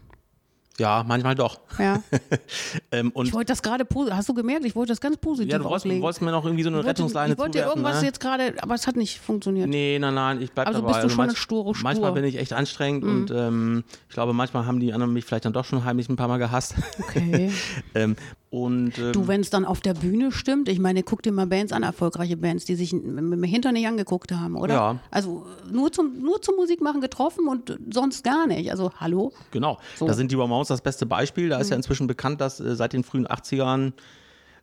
[0.79, 1.59] Ja, manchmal doch.
[1.79, 2.01] Ja.
[2.91, 4.65] Ähm, und Ich wollte das gerade, posi- hast du gemerkt?
[4.65, 6.77] Ich wollte das ganz positiv ja, du wolltest, du wolltest mir noch irgendwie so eine
[6.77, 8.07] wollte- Rettungsleine Ich wollte dir zuwerfen, irgendwas ne?
[8.07, 9.67] jetzt gerade, aber es hat nicht funktioniert.
[9.67, 10.93] Nee, nein, nein, ich bleib Also dabei.
[10.93, 11.73] bist du schon eine manch- sture.
[11.75, 11.83] Mhm.
[11.83, 15.45] Manchmal bin ich echt anstrengend und ähm, ich glaube, manchmal haben die anderen mich vielleicht
[15.45, 16.75] dann doch schon heimlich ein paar Mal gehasst.
[16.99, 17.51] Okay.
[17.95, 18.15] ähm,
[18.49, 21.47] und ähm, Du, wenn es dann auf der Bühne stimmt, ich meine, guck dir mal
[21.47, 24.73] Bands an, erfolgreiche Bands, die sich mit dem Hintern nicht angeguckt haben, oder?
[24.73, 24.99] Ja.
[25.11, 28.71] Also nur zum, nur zum Musikmachen getroffen und sonst gar nicht.
[28.71, 29.33] Also hallo?
[29.51, 30.05] Genau, So.
[30.05, 30.09] Mhm.
[30.09, 31.49] da sind die Ramones das beste Beispiel.
[31.49, 33.91] Da ist ja inzwischen bekannt, dass äh, seit den frühen 80ern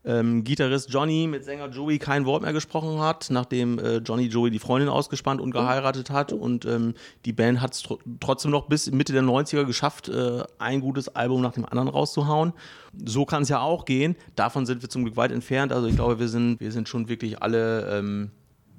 [0.04, 4.50] ähm, Gitarrist Johnny mit Sänger Joey kein Wort mehr gesprochen hat, nachdem äh, Johnny Joey
[4.50, 6.32] die Freundin ausgespannt und geheiratet hat.
[6.32, 10.42] Und ähm, die Band hat es tr trotzdem noch bis Mitte der 90er geschafft, äh,
[10.58, 12.52] ein gutes Album nach dem anderen rauszuhauen.
[13.04, 14.16] So kann es ja auch gehen.
[14.36, 15.72] Davon sind wir zum Glück weit entfernt.
[15.72, 18.30] Also ich glaube, wir sind, wir sind schon wirklich alle ähm,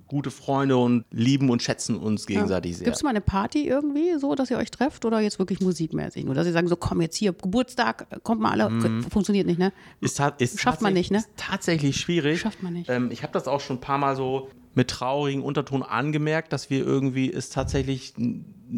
[0.08, 2.86] gute Freunde und lieben und schätzen uns gegenseitig sehr.
[2.86, 6.26] Gibt es mal eine Party irgendwie, so, dass ihr euch trefft oder jetzt wirklich musikmäßig?
[6.26, 8.70] Nur, dass ihr sagen, so komm jetzt hier, Geburtstag, kommt mal alle.
[8.70, 9.04] Mhm.
[9.04, 9.74] Funktioniert nicht, ne?
[10.02, 11.20] Ist, ist Schafft man nicht, ne?
[11.20, 12.42] Ist tatsächlich schwierig.
[12.42, 12.90] Schafft man nicht.
[12.90, 16.70] Ähm, ich habe das auch schon ein paar Mal so mit traurigem Unterton angemerkt, dass
[16.70, 18.14] wir irgendwie es tatsächlich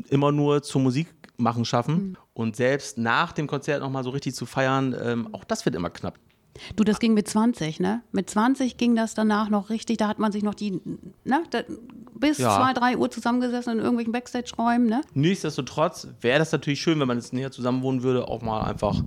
[0.10, 1.96] immer nur zur Musik machen schaffen.
[1.96, 2.18] Mhm.
[2.34, 5.90] Und selbst nach dem Konzert nochmal so richtig zu feiern, ähm, auch das wird immer
[5.90, 6.20] knapp.
[6.76, 8.02] Du, das ging mit 20, ne?
[8.12, 10.82] Mit 20 ging das danach noch richtig, da hat man sich noch die,
[11.24, 11.44] ne?
[11.52, 11.60] Da,
[12.16, 12.56] bis Ja.
[12.58, 15.02] 2, 3 Uhr zusammengesessen in irgendwelchen Backstage-Räumen, ne?
[15.14, 19.02] Nichtsdestotrotz wäre das natürlich schön, wenn man jetzt näher zusammen wohnen würde, auch mal einfach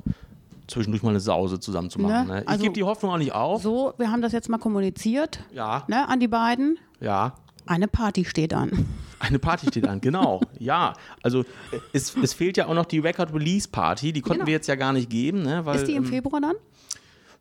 [0.68, 2.28] zwischendurch mal eine Sause zusammen zu machen.
[2.28, 2.34] Ne?
[2.34, 2.42] Ne?
[2.42, 3.62] Ich Also- gebe die Hoffnung auch nicht auf.
[3.62, 6.08] So, wir haben das jetzt mal kommuniziert, Ja, ne?
[6.08, 6.78] An die beiden.
[7.00, 7.34] ja.
[7.66, 8.86] Eine Party steht an.
[9.20, 10.40] Eine Party steht an, genau.
[10.58, 11.44] Ja, also
[11.92, 14.12] es, es fehlt ja auch noch die Record Release Party.
[14.12, 14.46] Die konnten Genau.
[14.46, 15.64] wir jetzt ja gar nicht geben, ne?
[15.66, 16.56] Weil Ist die im ähm, Februar dann?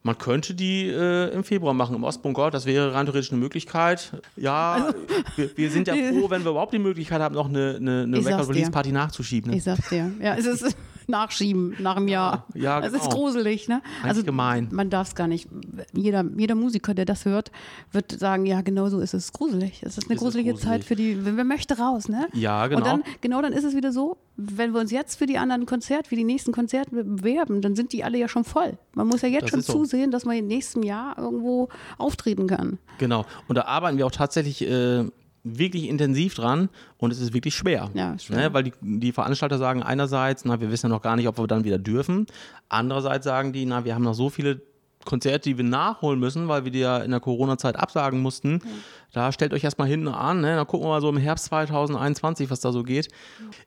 [0.02, 2.52] Man könnte die äh, im Februar machen im Ostbunker.
[2.52, 4.14] Das wäre rein theoretisch eine Möglichkeit.
[4.38, 4.98] Ja, Also
[5.36, 8.18] wir, wir sind ja froh, wenn wir überhaupt die Möglichkeit haben, noch eine, eine, eine
[8.18, 8.72] Ich sag's Record Release dir.
[8.74, 9.52] Party nachzuschieben.
[9.52, 9.58] Ne?
[9.58, 10.12] Ich sag's dir.
[10.22, 10.76] Ja, es ist
[11.10, 12.46] Nachschieben nach einem Jahr.
[12.54, 13.16] ja, Es ist genau.
[13.16, 13.82] gruselig, ne?
[14.04, 14.70] Eigentlich gemein.
[14.72, 15.50] Man darf es gar nicht.
[15.94, 17.52] Jeder, jeder Musiker, der das hört,
[17.92, 19.82] wird sagen, ja, genau so ist es gruselig.
[19.84, 20.70] Es ist eine Ist gruselige gruselig.
[20.72, 22.28] Zeit für die, wer wer möchte raus, ne?
[22.34, 22.80] Ja, genau.
[22.80, 25.66] Und dann, genau dann ist es wieder so, wenn wir uns jetzt für die anderen
[25.66, 28.78] Konzerte, für die nächsten Konzerte bewerben, dann sind die alle ja schon voll.
[28.94, 29.74] Man muss ja jetzt Das schon ist so.
[29.74, 32.78] zusehen, dass man im nächsten Jahr irgendwo auftreten kann.
[33.00, 33.26] Genau.
[33.48, 35.06] Und da arbeiten wir auch tatsächlich äh,
[35.44, 37.90] wirklich intensiv dran und es ist wirklich schwer.
[37.94, 38.38] Ja, ist schwer.
[38.38, 38.54] Ne?
[38.54, 41.48] Weil die, die Veranstalter sagen einerseits, na, wir wissen ja noch gar nicht, ob wir
[41.48, 42.26] dann wieder dürfen.
[42.68, 44.62] Andererseits sagen die, na, wir haben noch so viele
[45.06, 48.62] Konzerte, die wir nachholen müssen, weil wir die ja in der Corona-Zeit absagen mussten.
[49.14, 50.56] Da stellt euch erstmal hinten an, ne?
[50.58, 53.08] dann gucken wir mal so im Herbst 2021, was da so geht.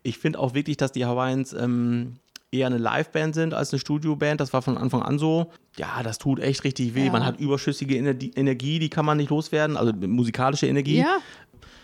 [0.02, 2.16] Ich finde auch wirklich, dass die Hawaiians ähm,
[2.52, 4.40] eher eine Liveband sind als eine Studioband.
[4.42, 5.50] Das war von Anfang an so.
[5.78, 7.06] Ja, das tut echt richtig weh.
[7.06, 7.12] Ja.
[7.12, 10.98] Man hat überschüssige Ener- Energie, die kann man nicht loswerden, also musikalische Energie.
[10.98, 11.16] Ja.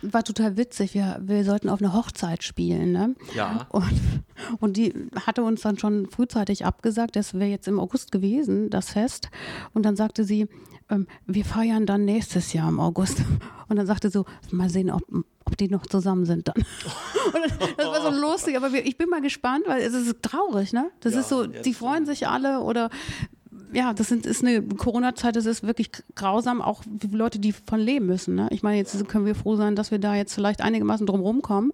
[0.03, 0.95] War total witzig.
[0.95, 3.15] Wir, wir sollten auf eine Hochzeit spielen, ne?
[3.35, 3.67] Ja.
[3.71, 3.91] Und,
[4.61, 4.95] und die
[5.27, 9.29] hatte uns dann schon frühzeitig abgesagt, das wäre jetzt im August gewesen, das Fest.
[9.75, 10.47] Und dann sagte sie,
[10.91, 13.23] ähm, wir feiern dann nächstes Jahr im August.
[13.69, 15.03] Und dann sagte so, mal sehen, ob,
[15.45, 16.57] ob die noch zusammen sind dann.
[17.35, 20.73] Und das war so lustig, aber wir, ich bin mal gespannt, weil es ist traurig,
[20.73, 20.91] ne?
[21.01, 22.89] Das Ja, ist so, die freuen sich alle oder
[23.73, 27.81] ja, das sind, ist eine Corona-Zeit, das ist wirklich grausam, auch für Leute, die von
[27.81, 28.35] leben müssen.
[28.35, 28.49] Ne?
[28.51, 31.73] Ich meine, jetzt können wir froh sein, dass wir da jetzt vielleicht einigermaßen drum rumkommen,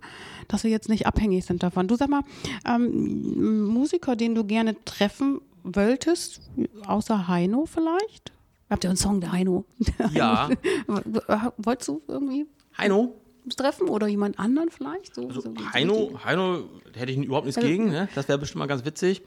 [0.49, 1.89] dass wir jetzt nicht abhängig sind davon.
[1.89, 2.23] Du sag mal,
[2.67, 6.41] ähm, Musiker, den du gerne treffen wolltest,
[6.87, 8.33] außer Heino vielleicht?
[8.71, 9.65] Habt ihr einen Song, der Heino?
[9.99, 10.49] Der Ja.
[10.89, 11.53] Heino.
[11.59, 13.15] Wolltest du irgendwie Heino,
[13.57, 15.15] treffen oder jemand anderen vielleicht?
[15.15, 18.09] So, also so- Heino, Heino hätte ich überhaupt nichts Also- gegen, ne?
[18.15, 19.23] das wäre bestimmt mal ganz witzig.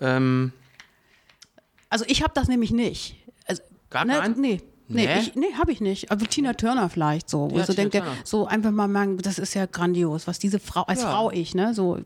[0.00, 0.52] Ähm,
[1.90, 3.16] Also ich habe das nämlich nicht.
[3.46, 4.40] Also, Gar ne, keinen?
[4.40, 4.60] Nee.
[4.90, 5.18] Nee, Nee?
[5.20, 6.10] ich, nee habe ich nicht.
[6.10, 7.50] Aber Tina Turner vielleicht so.
[7.50, 8.12] Wo Ja, ich so Tina denke, Turner.
[8.24, 11.10] so einfach mal sagen, das ist ja grandios, was diese Frau, als Ja.
[11.10, 11.98] Frau ich, ne, so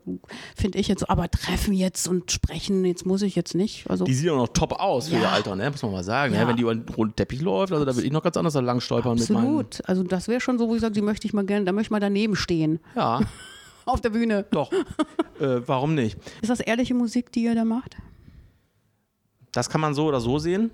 [0.57, 3.89] finde ich jetzt so, aber treffen jetzt und sprechen, jetzt muss ich jetzt nicht.
[3.89, 5.21] Also die sieht auch noch top aus für Ja.
[5.21, 5.71] ihr Alter, ne?
[5.71, 6.33] muss man mal sagen.
[6.33, 6.41] Ja.
[6.41, 6.47] Ne?
[6.49, 8.59] Wenn die über den roten Teppich läuft, also da würde ich noch ganz anders da
[8.59, 9.45] lang stolpern mit meinen.
[9.45, 9.81] absolut.
[9.87, 11.87] Also das wäre schon so, wo ich sage, die möchte ich mal gerne, da möchte
[11.87, 12.79] ich mal daneben stehen.
[12.97, 13.21] Ja,
[13.85, 14.45] Auf der Bühne.
[14.51, 14.71] doch.
[15.39, 16.17] äh, warum nicht?
[16.41, 17.95] Ist das ehrliche Musik, die ihr da macht?
[19.53, 20.71] Das kann man so oder so sehen.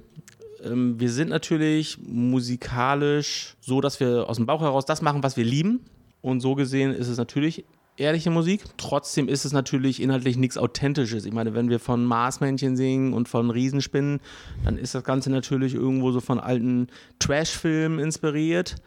[0.63, 5.37] Ähm, wir sind natürlich musikalisch so, dass wir aus dem Bauch heraus das machen, was
[5.37, 5.85] wir lieben.
[6.21, 7.65] Und so gesehen ist es natürlich
[7.97, 8.63] ehrliche Musik.
[8.77, 11.25] Trotzdem ist es natürlich inhaltlich nichts Authentisches.
[11.25, 14.21] Ich meine, wenn wir von Marsmännchen singen und von Riesenspinnen,
[14.63, 16.87] dann ist das Ganze natürlich irgendwo so von alten
[17.19, 18.77] Trash-Filmen inspiriert.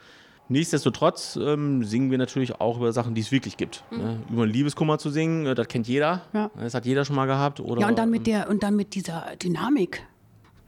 [0.53, 3.85] Nichtsdestotrotz ähm, singen wir natürlich auch über Sachen, die es wirklich gibt.
[3.91, 4.21] Ne?
[4.31, 6.23] Über einen Liebeskummer zu singen, äh, das kennt jeder.
[6.35, 6.51] Ja.
[6.59, 7.59] Das hat jeder schon mal gehabt.
[7.59, 10.07] Oder, Ja, und dann mit der, und dann mit dieser Dynamik.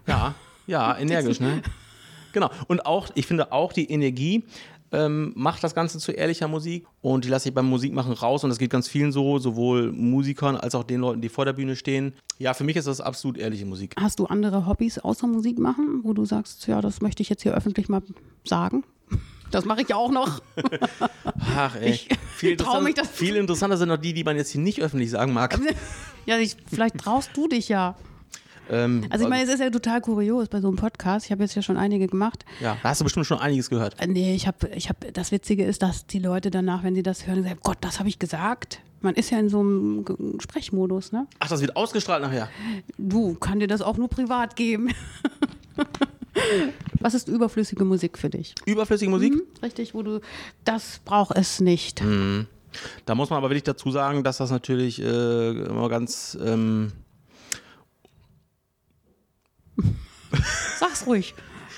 [0.06, 0.34] ja,
[0.66, 1.62] ja, energisch, ne?
[2.32, 2.50] Genau.
[2.66, 4.44] Und auch, ich finde auch die Energie
[4.94, 8.50] ähm, macht das Ganze zu ehrlicher Musik und die lasse ich beim Musikmachen raus und
[8.50, 11.76] das geht ganz vielen so, sowohl Musikern als auch den Leuten, die vor der Bühne
[11.76, 12.14] stehen.
[12.38, 13.94] Ja, für mich ist das absolut ehrliche Musik.
[13.98, 17.42] Hast du andere Hobbys außer Musik machen, wo du sagst, ja, das möchte ich jetzt
[17.42, 18.02] hier öffentlich mal
[18.44, 18.84] sagen?
[19.54, 20.42] Das mache ich ja auch noch.
[21.56, 21.90] Ach, ey.
[21.90, 24.60] Ich viel, trau mich interessanter, das- viel interessanter sind noch die, die man jetzt hier
[24.60, 25.58] nicht öffentlich sagen mag.
[26.26, 27.96] Ja, ich, vielleicht traust du dich ja.
[28.70, 31.26] Ähm, Also ich meine, es ist ja total kurios bei so einem Podcast.
[31.26, 32.46] Ich habe jetzt ja schon einige gemacht.
[32.60, 34.00] ja, da hast du bestimmt schon einiges gehört.
[34.00, 37.02] Äh, Nee, ich habe, ich habe, das Witzige ist, dass die Leute danach, wenn sie
[37.02, 38.80] das hören, sagen, Gott, das habe ich gesagt.
[39.02, 40.04] Man ist ja in so einem
[40.40, 41.26] Sprechmodus, ne?
[41.40, 42.48] Ach, das wird ausgestrahlt nachher.
[42.96, 44.88] Du, kann dir das auch nur privat geben.
[47.00, 48.54] Was ist überflüssige Musik für dich?
[48.66, 49.34] Überflüssige Musik?
[49.34, 49.42] Hm?
[49.62, 50.20] Richtig, wo du,
[50.64, 52.02] das braucht es nicht.
[53.06, 56.92] Da muss man aber wirklich dazu sagen, dass das natürlich äh, immer ganz ähm,
[60.78, 61.34] Sag's ruhig.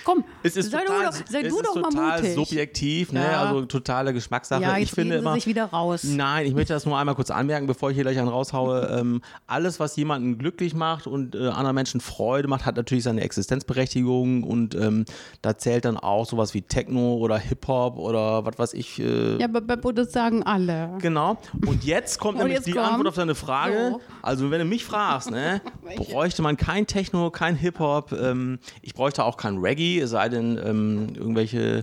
[0.07, 2.35] Komm, Es ist sei, total, du, doch- sei es du ist doch mal total mutig.
[2.37, 3.25] subjektiv, ne?
[3.25, 3.43] Ja.
[3.43, 4.63] also totale Geschmackssache.
[4.63, 6.05] Ja, ich finde immer, sich wieder raus.
[6.05, 8.87] Nein, ich möchte das nur einmal kurz anmerken, bevor ich hier gleich einen raushaue.
[8.97, 13.21] Ähm, alles, was jemanden glücklich macht und äh, anderen Menschen Freude macht, hat natürlich seine
[13.23, 15.05] Existenzberechtigung und ähm,
[15.43, 19.01] da zählt dann auch sowas wie Techno oder Hip-Hop oder was weiß ich.
[19.01, 20.91] Äh, Ja, aber das sagen alle.
[21.01, 21.37] Genau.
[21.67, 23.91] Und jetzt kommt Und nämlich jetzt die kommt- Antwort auf deine Frage.
[23.95, 24.01] So.
[24.23, 25.61] Also, wenn du mich fragst, ne,
[25.97, 28.13] bräuchte man kein Techno, kein Hip-Hop.
[28.13, 31.83] Ähm, ich bräuchte auch kein Reggae, es sei denn, ähm, irgendwelche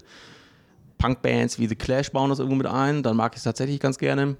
[0.98, 3.04] Punkbands wie The Clash bauen das irgendwo mit ein.
[3.04, 4.36] Dann mag ich es tatsächlich ganz gerne.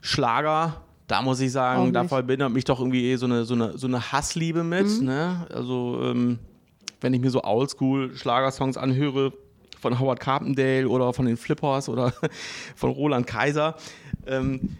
[0.00, 0.82] Schlager.
[1.06, 3.86] Da muss ich sagen, da verbindet mich doch irgendwie eh so eine, so eine, so
[3.86, 4.86] eine Hassliebe mit.
[4.86, 5.06] Mhm.
[5.06, 5.46] Ne?
[5.52, 6.38] Also, ähm,
[7.00, 9.32] wenn ich mir so Oldschool-Schlagersongs anhöre,
[9.82, 12.14] von Howard Carpendale oder von den Flippers oder
[12.76, 13.74] von Roland Kaiser,
[14.26, 14.76] ähm,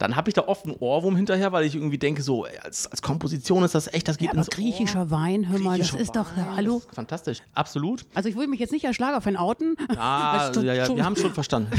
[0.00, 3.02] dann habe ich da oft einen Ohrwurm hinterher, weil ich irgendwie denke, so als, als
[3.02, 6.16] Komposition ist das echt, das geht Ja, aber ins griechischer Wein, hör mal, das ist
[6.16, 6.74] doch, Wein, hallo?
[6.78, 8.04] das ist Fantastisch, absolut.
[8.14, 9.76] Also ich will mich jetzt nicht als Schlagerfan outen.
[9.96, 11.70] Ah, ja, ja, schon- wir haben schon verstanden.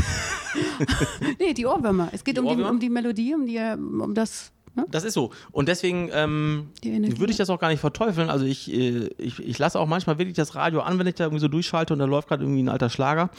[1.39, 2.09] Nee, die Ohrwürmer.
[2.11, 4.51] Es geht Die um, die, um die Melodie, um, die, um das.
[4.75, 4.85] Ne?
[4.89, 5.31] Das ist so.
[5.51, 8.29] Und deswegen ähm, würde ich das auch gar nicht verteufeln.
[8.29, 11.25] Also ich, äh, ich, ich lasse auch manchmal wirklich das Radio an, wenn ich da
[11.25, 13.29] irgendwie so durchschalte und da läuft gerade irgendwie ein alter Schlager.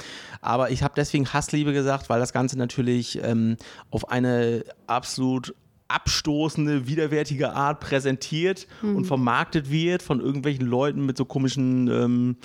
[0.41, 3.57] Aber ich habe deswegen Hassliebe gesagt, weil das Ganze natürlich ähm,
[3.91, 5.55] auf eine absolut
[5.89, 8.97] abstoßende, widerwärtige Art präsentiert Mhm.
[8.97, 12.37] und vermarktet wird von irgendwelchen Leuten mit so komischen ähm,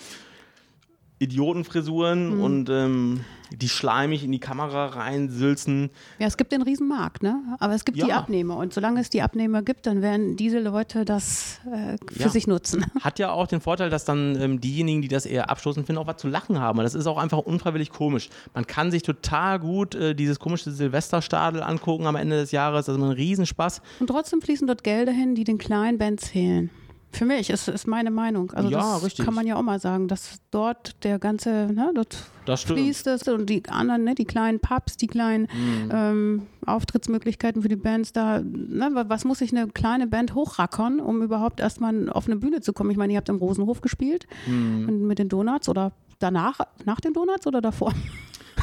[1.19, 5.89] Idiotenfrisuren und ähm, die schleimig in die Kamera reinsülzen.
[6.19, 7.41] Ja, es gibt den Riesenmarkt, ne?
[7.59, 8.17] Aber es gibt die Ja.
[8.17, 8.57] Abnehmer.
[8.57, 12.29] Und solange es die Abnehmer gibt, dann werden diese Leute das äh, für Ja.
[12.29, 12.85] sich nutzen.
[13.01, 16.07] Hat ja auch den Vorteil, dass dann ähm, diejenigen, die das eher abstoßen finden, auch
[16.07, 16.79] was zu lachen haben.
[16.79, 18.29] Das ist auch einfach unfreiwillig komisch.
[18.53, 22.85] Man kann sich total gut äh, dieses komische Silvesterstadel angucken am Ende des Jahres.
[22.87, 23.81] Das ist immer ein Riesenspaß.
[24.01, 26.69] Und trotzdem fließen dort Gelder hin, die den kleinen Bands fehlen.
[27.11, 28.51] Für mich ist, ist meine Meinung.
[28.51, 29.25] Also Ja, das richtig.
[29.25, 32.79] kann man ja auch mal sagen, dass dort der ganze, ne, dort Das stimmt.
[32.79, 35.89] fließt es und die anderen, ne, die kleinen Pubs, die kleinen Mhm.
[35.91, 38.39] ähm, Auftrittsmöglichkeiten für die Bands da.
[38.41, 42.61] Ne, wa- was muss sich eine kleine Band hochrackern, um überhaupt erstmal auf eine Bühne
[42.61, 42.91] zu kommen?
[42.91, 45.07] Ich meine, ihr habt im Rosenhof gespielt Mhm.
[45.07, 47.93] mit den Donuts oder danach, nach den Donuts oder davor?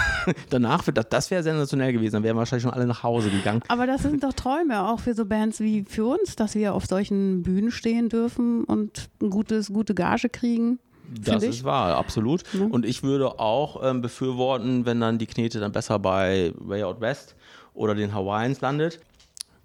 [0.51, 2.15] Danach wird das, das wäre sensationell gewesen.
[2.15, 3.63] Dann wären wahrscheinlich schon alle nach Hause gegangen.
[3.69, 6.87] Aber das sind doch Träume, auch für so Bands wie für uns, dass wir auf
[6.87, 10.79] solchen Bühnen stehen dürfen und ein gutes, gute Gage kriegen.
[11.23, 11.65] Das ist ich.
[11.65, 12.43] wahr, absolut.
[12.53, 12.67] Ja.
[12.67, 17.01] Und ich würde auch ähm, befürworten, wenn dann die Knete dann besser bei Way Out
[17.01, 17.37] West
[17.75, 19.01] oder den Hawaiians landet.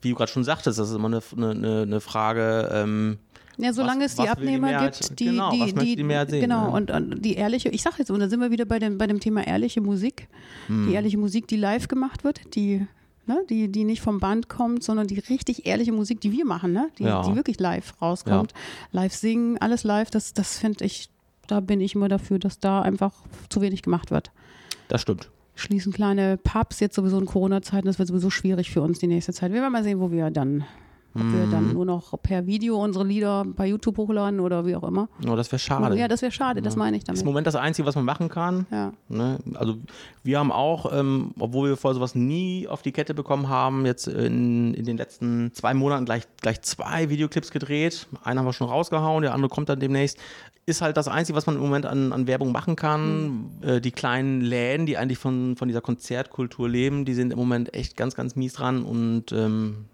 [0.01, 2.69] Wie du gerade schon sagtest, das ist immer eine, eine, eine Frage.
[2.71, 3.19] Ähm,
[3.61, 6.29] Ja, solange Was- es die die Abnehmer Mehrheit- gibt, die, genau, die, die, die Mehrheit
[6.29, 6.73] sehen, genau, ja.
[6.73, 9.05] und, und die ehrliche, ich sage jetzt, und da sind wir wieder bei dem, bei
[9.05, 10.27] dem Thema ehrliche Musik,
[10.67, 10.87] Hm.
[10.87, 12.87] die ehrliche Musik, die live gemacht wird, die,
[13.27, 16.71] ne, die, die nicht vom Band kommt, sondern die richtig ehrliche Musik, die wir machen,
[16.71, 17.21] ne, die, Ja.
[17.23, 18.53] die wirklich live rauskommt,
[18.93, 21.09] live singen, alles live, das, das finde ich,
[21.47, 23.11] da bin ich immer dafür, dass da einfach
[23.49, 24.31] zu wenig gemacht wird.
[24.87, 25.29] das stimmt.
[25.55, 29.33] Schließen kleine Pubs jetzt sowieso in Corona-Zeiten, das wird sowieso schwierig für uns die nächste
[29.33, 29.51] Zeit.
[29.51, 30.63] Wir werden mal sehen, wo wir dann,
[31.21, 31.51] ob wir Mhm.
[31.51, 35.09] dann nur noch per Video unsere Lieder bei YouTube hochladen oder wie auch immer.
[35.27, 35.97] Oh, das wäre schade.
[35.97, 37.27] Ja, das wäre schade, das meine ich das ist damit.
[37.27, 38.65] im Moment das Einzige, was man machen kann.
[38.71, 38.93] Ja.
[39.07, 39.39] Ne?
[39.55, 39.75] Also
[40.23, 44.07] wir haben auch, ähm, obwohl wir vorher sowas nie auf die Kette bekommen haben, jetzt
[44.07, 48.07] in, in den letzten zwei Monaten gleich, gleich zwei Videoclips gedreht.
[48.23, 50.17] Einen haben wir schon rausgehauen, der andere kommt dann demnächst.
[50.65, 53.49] Ist halt das Einzige, was man im Moment an, an Werbung machen kann.
[53.61, 57.73] Äh, die kleinen Läden, die eigentlich von, von dieser Konzertkultur leben, die sind im Moment
[57.73, 58.83] echt ganz, ganz mies dran.
[58.83, 59.85] Und ähm,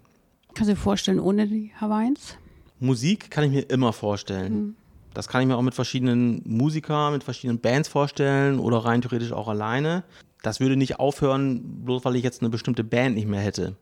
[0.56, 2.38] Kannst du dir vorstellen, ohne die Hawaiians?
[2.80, 4.74] Musik kann ich mir immer vorstellen.
[5.12, 9.32] Das kann ich mir auch mit verschiedenen Musikern, mit verschiedenen Bands vorstellen oder rein theoretisch
[9.32, 10.02] auch alleine.
[10.42, 13.76] Das würde nicht aufhören, bloß weil ich jetzt eine bestimmte Band nicht mehr hätte.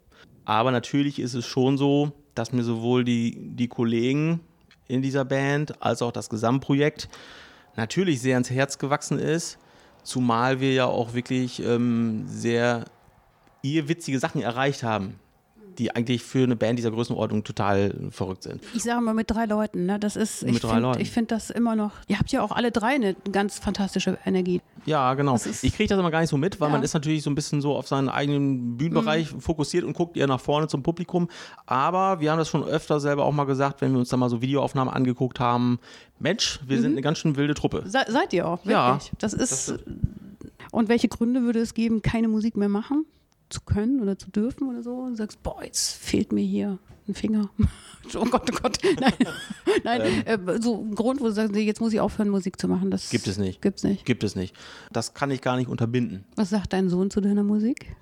[0.46, 4.40] Aber natürlich ist es schon so, dass mir sowohl die, die Kollegen
[4.88, 7.08] in dieser Band als auch das Gesamtprojekt
[7.76, 9.58] natürlich sehr ans Herz gewachsen ist.
[10.02, 12.87] Zumal wir ja auch wirklich ähm, sehr
[13.62, 15.20] irrwitzige Sachen erreicht haben,
[15.78, 18.62] die eigentlich für eine Band dieser Größenordnung total verrückt sind.
[18.74, 19.98] Ich sage mal mit drei Leuten, ne?
[19.98, 21.00] Das ist, Mit ich drei finde Leuten.
[21.00, 21.92] ich find das immer noch.
[22.08, 24.60] Ihr habt ja auch alle drei eine ganz fantastische Energie.
[24.87, 25.34] Ja, genau.
[25.37, 26.70] Ist- Ich kriege das immer gar nicht so mit, weil Ja.
[26.70, 26.72] Mhm.
[26.74, 30.26] man ist natürlich so ein bisschen so auf seinen eigenen Bühnenbereich fokussiert und guckt eher
[30.26, 31.28] nach vorne zum Publikum.
[31.66, 34.28] Aber wir haben das schon öfter selber auch mal gesagt, wenn wir uns da mal
[34.30, 35.78] so Videoaufnahmen angeguckt haben.
[36.18, 36.82] Mensch, wir Mhm.
[36.82, 37.82] sind eine ganz schön wilde Truppe.
[37.87, 38.72] Se seid ihr auch, wirklich.
[38.72, 39.68] Ja, das ist.
[39.70, 39.78] das-
[40.70, 43.04] und welche Gründe würde es geben, keine Musik mehr machen
[43.54, 44.94] zu können oder zu dürfen oder so?
[44.96, 47.50] Und du sagst, boah, jetzt fehlt mir hier ein Finger.
[48.14, 48.78] oh Gott, oh Gott.
[49.00, 49.12] Nein,
[49.84, 52.90] Nein äh, so ein Grund, wo du sagst, jetzt muss ich aufhören, Musik zu machen.
[52.90, 53.62] Das Gibt es nicht.
[53.62, 54.04] Gibt's nicht.
[54.04, 54.54] Gibt es nicht.
[54.92, 56.24] Das kann ich gar nicht unterbinden.
[56.36, 57.94] Was sagt dein Sohn zu deiner Musik?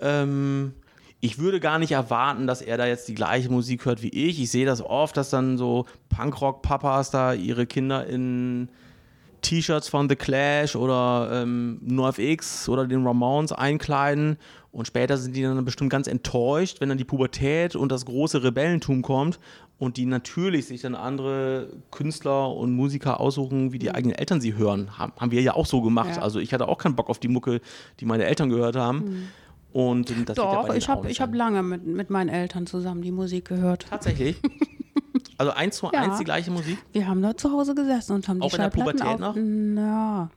[0.00, 0.74] Ähm,
[1.20, 4.40] ich würde gar nicht erwarten, dass er da jetzt die gleiche Musik hört wie ich.
[4.40, 8.68] Ich sehe das oft, dass dann so Punkrock-Papas da ihre Kinder in
[9.40, 14.36] T-Shirts von The Clash oder ähm, NoFX oder den Ramones einkleiden
[14.70, 18.42] und später sind die dann bestimmt ganz enttäuscht, wenn dann die Pubertät und das große
[18.42, 19.38] Rebellentum kommt
[19.78, 24.54] und die natürlich sich dann andere Künstler und Musiker aussuchen, wie die eigenen Eltern sie
[24.54, 24.98] hören.
[24.98, 26.16] Haben, haben wir ja auch so gemacht.
[26.16, 26.22] Ja.
[26.22, 27.60] Also ich hatte auch keinen Bock auf die Mucke,
[28.00, 29.28] die meine Eltern gehört haben.
[29.72, 33.12] Und das ja Doch, denen ich habe hab lange mit, mit meinen Eltern zusammen die
[33.12, 33.86] Musik gehört.
[33.88, 34.36] Tatsächlich.
[35.38, 36.02] Also eins zu Ja.
[36.02, 36.78] eins die gleiche Musik.
[36.92, 39.36] Wir haben da zu Hause gesessen und haben Auch die in der Pubertät noch?
[39.36, 40.28] Ja.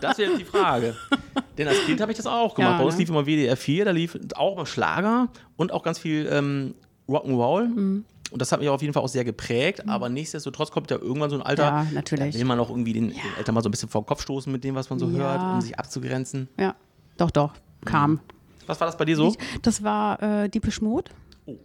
[0.00, 0.96] Das wäre jetzt die Frage.
[1.58, 2.72] Denn als Kind habe ich das auch gemacht.
[2.72, 3.00] Ja, Bei uns ne?
[3.00, 6.74] lief immer WDR 4, da lief auch mal Schlager und auch ganz viel ähm,
[7.08, 7.66] Rock'n'Roll.
[7.66, 8.04] Mhm.
[8.30, 9.86] Und das hat mich auf jeden Fall auch sehr geprägt.
[9.88, 12.36] Aber nichtsdestotrotz kommt ja irgendwann so ein Alter, Ja, da natürlich.
[12.36, 14.50] will man auch irgendwie den, den Eltern mal so ein bisschen vor den Kopf stoßen
[14.52, 15.18] mit dem, was man so Ja.
[15.18, 16.48] hört, um sich abzugrenzen.
[16.58, 16.76] Ja,
[17.18, 17.52] doch, doch,
[17.84, 18.20] kam.
[18.66, 19.28] Was war das bei dir so?
[19.28, 21.10] Ich, das war äh, Diepisch Mode.
[21.46, 21.56] Oh.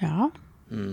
[0.00, 0.30] Ja,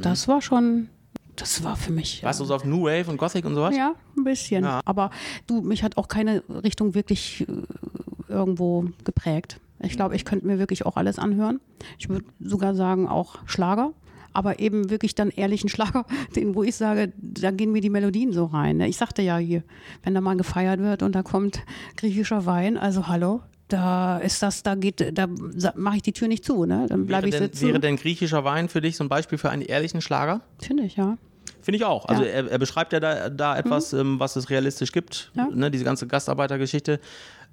[0.01, 0.89] das war schon,
[1.35, 2.23] das war für mich.
[2.23, 3.75] Warst du so auf New Wave und Gothic und sowas?
[3.75, 4.63] Ja, ein bisschen.
[4.63, 4.81] Ja.
[4.85, 5.11] Aber
[5.45, 9.59] du, mich hat auch keine Richtung wirklich äh, irgendwo geprägt.
[9.79, 11.59] Ich glaube, ich könnte mir wirklich auch alles anhören.
[11.99, 13.93] Ich würde sogar sagen, auch Schlager.
[14.33, 18.33] Aber eben wirklich dann ehrlichen Schlager, den, wo ich sage, da gehen mir die Melodien
[18.33, 18.77] so rein.
[18.77, 18.87] ne?
[18.87, 19.63] Ich sagte ja hier,
[20.03, 21.61] wenn da mal gefeiert wird und da kommt
[21.95, 25.27] griechischer Wein, also hallo, da ist das, da geht, da
[25.75, 26.85] mache ich die Tür nicht zu, ne?
[26.87, 27.67] Dann bleibe Wäre ich denn, sitzen.
[27.67, 30.41] wäre denn griechischer Wein für dich so ein Beispiel für einen ehrlichen Schlager?
[30.59, 31.17] Finde ich, ja.
[31.61, 32.05] Finde ich auch.
[32.05, 32.29] Also Ja.
[32.29, 35.31] er, er beschreibt ja da, da etwas, ähm, was es realistisch gibt.
[35.35, 35.47] Ja.
[35.53, 36.99] Ne, diese ganze Gastarbeitergeschichte.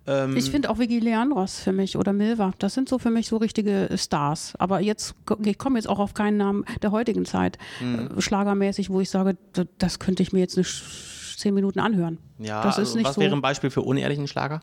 [0.07, 3.27] Ähm, Ich finde auch Vicky Leandros für mich oder Milva, das sind so für mich
[3.27, 4.53] so richtige Stars.
[4.59, 8.11] Aber jetzt, ich komme jetzt auch auf keinen Namen der heutigen Zeit, Mhm.
[8.18, 9.37] äh, schlagermäßig, wo ich sage,
[9.79, 10.83] das könnte ich mir jetzt nicht
[11.38, 12.18] zehn Minuten anhören.
[12.38, 13.20] ja, das ist also nicht was so.
[13.20, 14.61] wäre ein Beispiel für unehrlichen Schlager?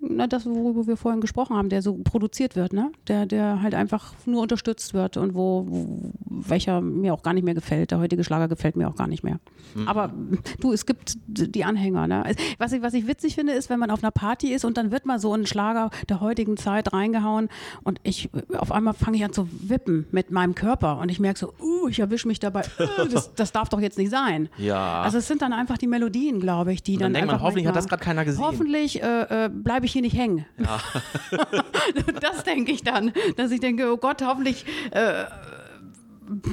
[0.00, 2.92] Na, das, worüber wir vorhin gesprochen haben, der so produziert wird, ne?
[3.08, 7.42] Der, der halt einfach nur unterstützt wird und wo, wo welcher mir auch gar nicht
[7.44, 7.90] mehr gefällt.
[7.90, 9.40] Der heutige Schlager gefällt mir auch gar nicht mehr.
[9.86, 10.12] Aber
[10.60, 12.22] du, es gibt die Anhänger, ne?
[12.28, 14.76] Es- Was ich, was ich witzig finde, ist, wenn man auf einer Party ist und
[14.76, 17.48] dann wird mal so ein Schlager der heutigen Zeit reingehauen
[17.82, 21.38] und ich auf einmal fange ich an zu wippen mit meinem Körper und ich merke
[21.40, 24.48] so, uh, ich erwische mich dabei, uh, das, das darf doch jetzt nicht sein.
[24.58, 25.02] Ja.
[25.02, 27.66] Also es sind dann einfach die Melodien, glaube ich, die dann dann, denkt man, hoffentlich
[27.66, 28.44] hat manchmal- das gerade keiner gesehen.
[28.44, 30.44] Hoffentlich äh, äh, bleibe ich hier nicht hängen.
[32.20, 35.24] das denke ich dann, dass ich denke, oh Gott, hoffentlich äh,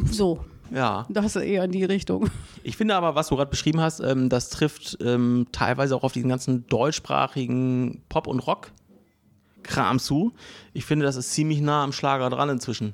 [0.05, 0.43] so.
[0.71, 1.05] Ja.
[1.09, 2.29] Das ist eher in die Richtung.
[2.63, 6.11] Ich finde aber, was du gerade beschrieben hast, ähm, das trifft ähm, teilweise auch auf
[6.11, 10.33] diesen ganzen deutschsprachigen Pop- und Rock-Kram zu.
[10.73, 12.93] Ich finde, das ist ziemlich nah am Schlager dran inzwischen.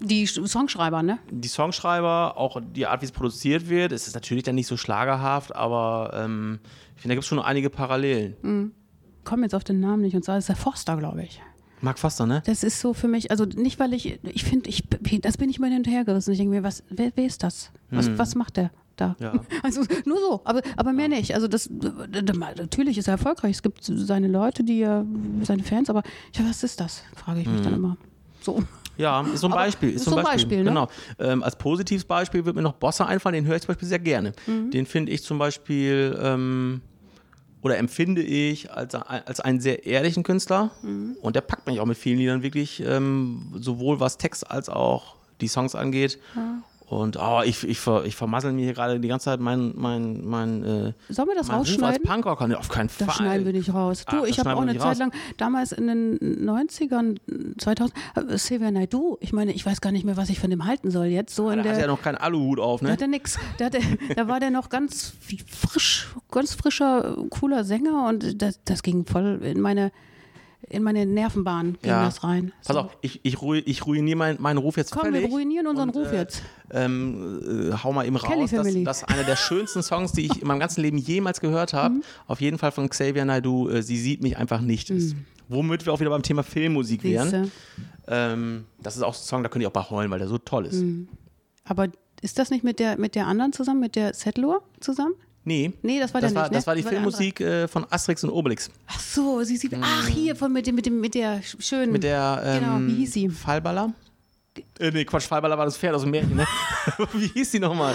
[0.00, 1.18] Die Sch- Songschreiber, ne?
[1.30, 4.76] Die Songschreiber, auch die Art, wie es produziert wird, es ist natürlich dann nicht so
[4.76, 6.60] schlagerhaft, aber ähm,
[6.96, 8.72] ich finde, da gibt es schon einige Parallelen.
[9.24, 11.40] Komm jetzt auf den Namen nicht und zwar ist der Forster, glaube ich.
[11.80, 12.42] Mark Foster, ne?
[12.46, 14.84] Das ist so für mich, also nicht, weil ich, ich finde, ich,
[15.20, 16.32] das bin ich mal hinterhergerissen.
[16.32, 17.72] Ich denke mir, was, wer, wer ist das?
[17.90, 19.16] Was, was macht der da?
[19.18, 19.32] Ja.
[19.62, 21.34] Also nur so, aber, aber mehr nicht.
[21.34, 23.56] Also das, natürlich ist er erfolgreich.
[23.56, 25.04] Es gibt seine Leute, die er,
[25.42, 26.02] seine Fans, aber
[26.34, 27.02] ja, was ist das?
[27.16, 27.96] Frage ich mich dann immer.
[28.40, 28.62] So.
[28.96, 29.90] Ja, ist so ein Aber Beispiel.
[29.90, 30.58] Ist so ein so ein Beispiel.
[30.58, 30.70] Beispiel, ne?
[30.70, 30.88] Genau.
[31.18, 33.98] Ähm, als positives Beispiel wird mir noch Bossa einfallen, den höre ich zum Beispiel sehr
[33.98, 34.32] gerne.
[34.46, 34.70] Mhm.
[34.70, 36.82] Den finde ich zum Beispiel ähm,
[37.62, 40.70] oder empfinde ich als, als einen sehr ehrlichen Künstler.
[40.82, 41.16] Mhm.
[41.22, 45.16] Und der packt mich auch mit vielen Liedern wirklich, ähm, sowohl was Text als auch
[45.40, 46.18] die Songs angeht.
[46.86, 50.24] Und oh, ich, ich, ver, ich vermassel mir hier gerade die ganze Zeit mein, mein,
[50.26, 52.02] mein, äh, Sollen wir das mein Ruf als rausschneiden?
[52.06, 52.48] Punkrocker.
[52.48, 53.06] Nee, auf keinen Fall.
[53.06, 54.04] Das schneiden wir nicht raus.
[54.10, 54.98] Du, Ach, ich habe auch eine Zeit raus.
[54.98, 56.18] lang, damals in den
[56.48, 57.16] 90ern,
[57.58, 60.66] 2000, äh, Xavier Naidoo, ich meine, ich weiß gar nicht mehr, was ich von dem
[60.66, 61.34] halten soll jetzt.
[61.34, 62.92] So in Da der, hat er ja noch keinen Aluhut auf, Da ne?
[62.92, 63.38] hat er nix.
[63.58, 63.80] Da, hat er,
[64.14, 65.14] da war der noch ganz
[65.48, 69.92] frisch, ganz frischer, cooler Sänger und das, das ging voll in meine,
[70.68, 72.04] in meine Nervenbahn ging Ja.
[72.04, 72.52] das rein.
[72.64, 72.80] Pass So.
[72.82, 75.22] auf, ich, ich, ru- ich ruiniere meinen, meinen Ruf jetzt Komm, völlig.
[75.22, 76.42] wir ruinieren unseren Und, Ruf äh, jetzt.
[76.70, 78.50] ähm, äh, hau mal eben Kelly raus.
[78.50, 78.84] Das, Family.
[78.84, 81.96] das ist einer der schönsten Songs, die ich in meinem ganzen Leben jemals gehört habe.
[81.96, 82.02] Mhm.
[82.26, 83.68] Auf jeden Fall von Xavier Naidoo.
[83.68, 84.90] Äh, Sie sieht mich einfach nicht.
[84.90, 85.14] Ist.
[85.48, 87.42] Womit wir auch wieder beim Thema Filmmusik wären.
[87.42, 87.50] Mhm.
[88.08, 90.38] Ähm, das ist auch ein Song, da könnt ihr auch bei heulen, weil der so
[90.38, 90.80] toll ist.
[90.82, 91.08] Mhm.
[91.64, 91.88] Aber
[92.22, 95.14] ist das nicht mit der, mit der anderen zusammen, mit der Settlor zusammen?
[95.44, 95.72] Nee.
[95.82, 96.58] Nee, das war das der war, nicht, ne?
[96.58, 98.70] Das war die Das war Filmmusik äh, von Asterix und Obelix.
[98.86, 99.72] Ach so, sie sieht.
[99.80, 101.90] Ach, hier von mit dem, mit dem, mit der sch- schönen.
[101.92, 103.28] Mit der ähm, Genau, wie hieß sie?
[103.28, 103.92] Fallballer?
[104.78, 106.46] Äh, nee, Quatsch, Fallballer war das Pferd aus dem Märchen, ne?
[107.14, 107.94] wie hieß die nochmal?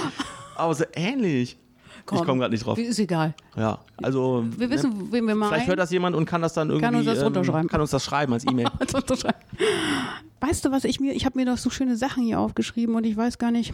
[0.56, 1.56] Aber so ähnlich.
[2.00, 2.78] ich komme gerade nicht drauf.
[2.78, 3.34] Ist egal.
[3.56, 4.44] Ja, also.
[4.58, 5.50] Wir wissen, wen wir meinen.
[5.50, 6.86] Vielleicht hört das jemand und kann das dann irgendwie.
[6.86, 7.70] Kann uns das ähm, runterschreiben.
[7.70, 8.68] Kann uns das schreiben als E-Mail.
[10.40, 13.06] Weißt du, was ich mir, ich habe mir doch so schöne Sachen hier aufgeschrieben und
[13.06, 13.74] ich weiß gar nicht,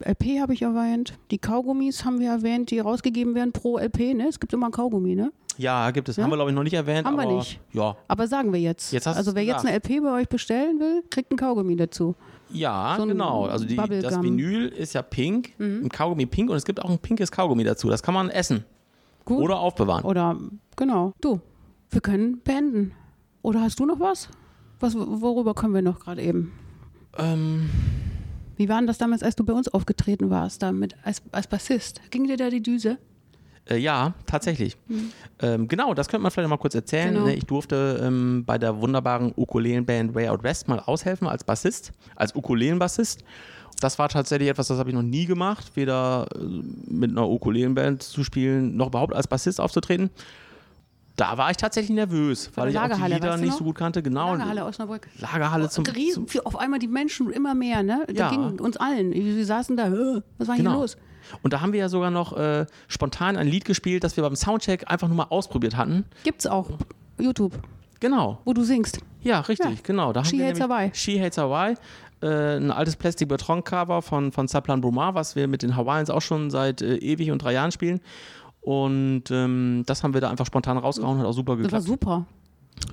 [0.00, 4.28] LP habe ich erwähnt, die Kaugummis haben wir erwähnt, die rausgegeben werden pro LP, ne?
[4.28, 5.32] Es gibt immer ein Kaugummi, ne?
[5.58, 6.16] ja, gibt es.
[6.18, 7.06] Haben wir, glaube ich, noch nicht erwähnt.
[7.06, 7.60] Haben wir aber, nicht.
[7.72, 7.96] Ja.
[8.06, 8.92] Aber sagen wir jetzt.
[8.92, 12.14] Jetzt also wer jetzt eine LP bei euch bestellen will, kriegt ein Kaugummi dazu.
[12.50, 13.46] Ja, So ein genau.
[13.46, 14.16] Also die, das.
[14.16, 14.22] Mhm.
[14.22, 17.90] Vinyl ist ja pink, im Kaugummi pink und es gibt auch ein pinkes Kaugummi dazu.
[17.90, 18.64] Das kann man essen
[19.24, 19.40] Gut.
[19.40, 20.04] oder aufbewahren.
[20.04, 20.38] Oder
[20.76, 21.12] genau.
[21.20, 21.40] Du,
[21.90, 22.92] wir können beenden.
[23.42, 24.28] Oder hast du noch was?
[24.80, 26.52] Was worüber können wir noch gerade eben?
[27.16, 27.68] Ähm,
[28.56, 31.46] Wie war denn das damals, als du bei uns aufgetreten warst, da mit, als, als
[31.46, 32.00] Bassist?
[32.10, 32.98] Ging dir da die Düse?
[33.68, 34.76] Äh, ja, tatsächlich.
[35.40, 37.10] Ähm, genau, das könnte man vielleicht mal kurz erzählen.
[37.10, 37.14] Mhm.
[37.14, 37.26] Genau.
[37.26, 41.92] Ne, Ich durfte ähm, bei der wunderbaren Ukulelenband Way Out West mal aushelfen als Bassist,
[42.16, 43.24] als Ukulelenbassist.
[43.80, 46.38] Das war tatsächlich etwas, das habe ich noch nie gemacht, weder äh,
[46.90, 50.10] mit einer Ukulelenband zu spielen, noch überhaupt als Bassist aufzutreten.
[51.18, 54.02] Da war ich tatsächlich nervös, weil ich auch die Lagerhalle, Lieder nicht so gut kannte.
[54.02, 54.32] Genau.
[54.32, 55.08] Lagerhalle Osnabrück.
[55.18, 58.04] Lagerhalle zum, Riesen, zum für auf einmal die Menschen immer mehr, ne?
[58.06, 58.30] Da Ja.
[58.30, 59.12] ging uns allen.
[59.12, 60.80] Wir saßen da, "Hä, was war hier Genau.
[60.80, 60.96] los?
[61.42, 64.36] Und da haben wir ja sogar noch äh, spontan ein Lied gespielt, das wir beim
[64.36, 66.04] Soundcheck einfach nur mal ausprobiert hatten.
[66.24, 66.70] Gibt's auch.
[67.18, 67.52] YouTube,
[68.00, 68.38] Genau.
[68.44, 69.00] wo du singst.
[69.22, 69.76] Ja, richtig, Ja.
[69.82, 70.12] genau.
[70.12, 70.90] Da haben She wir Hates Hawaii.
[70.94, 71.74] She Hates Hawaii.
[72.20, 76.10] Äh, ein altes Plastic Bertrand Cover von, von Saplan Brumar, was wir mit den Hawaiians
[76.10, 78.00] auch schon seit äh, ewig und drei Jahren spielen.
[78.68, 81.84] Und ähm, das haben wir da einfach spontan rausgehauen, hat auch super Das war geklappt.
[81.86, 82.26] super.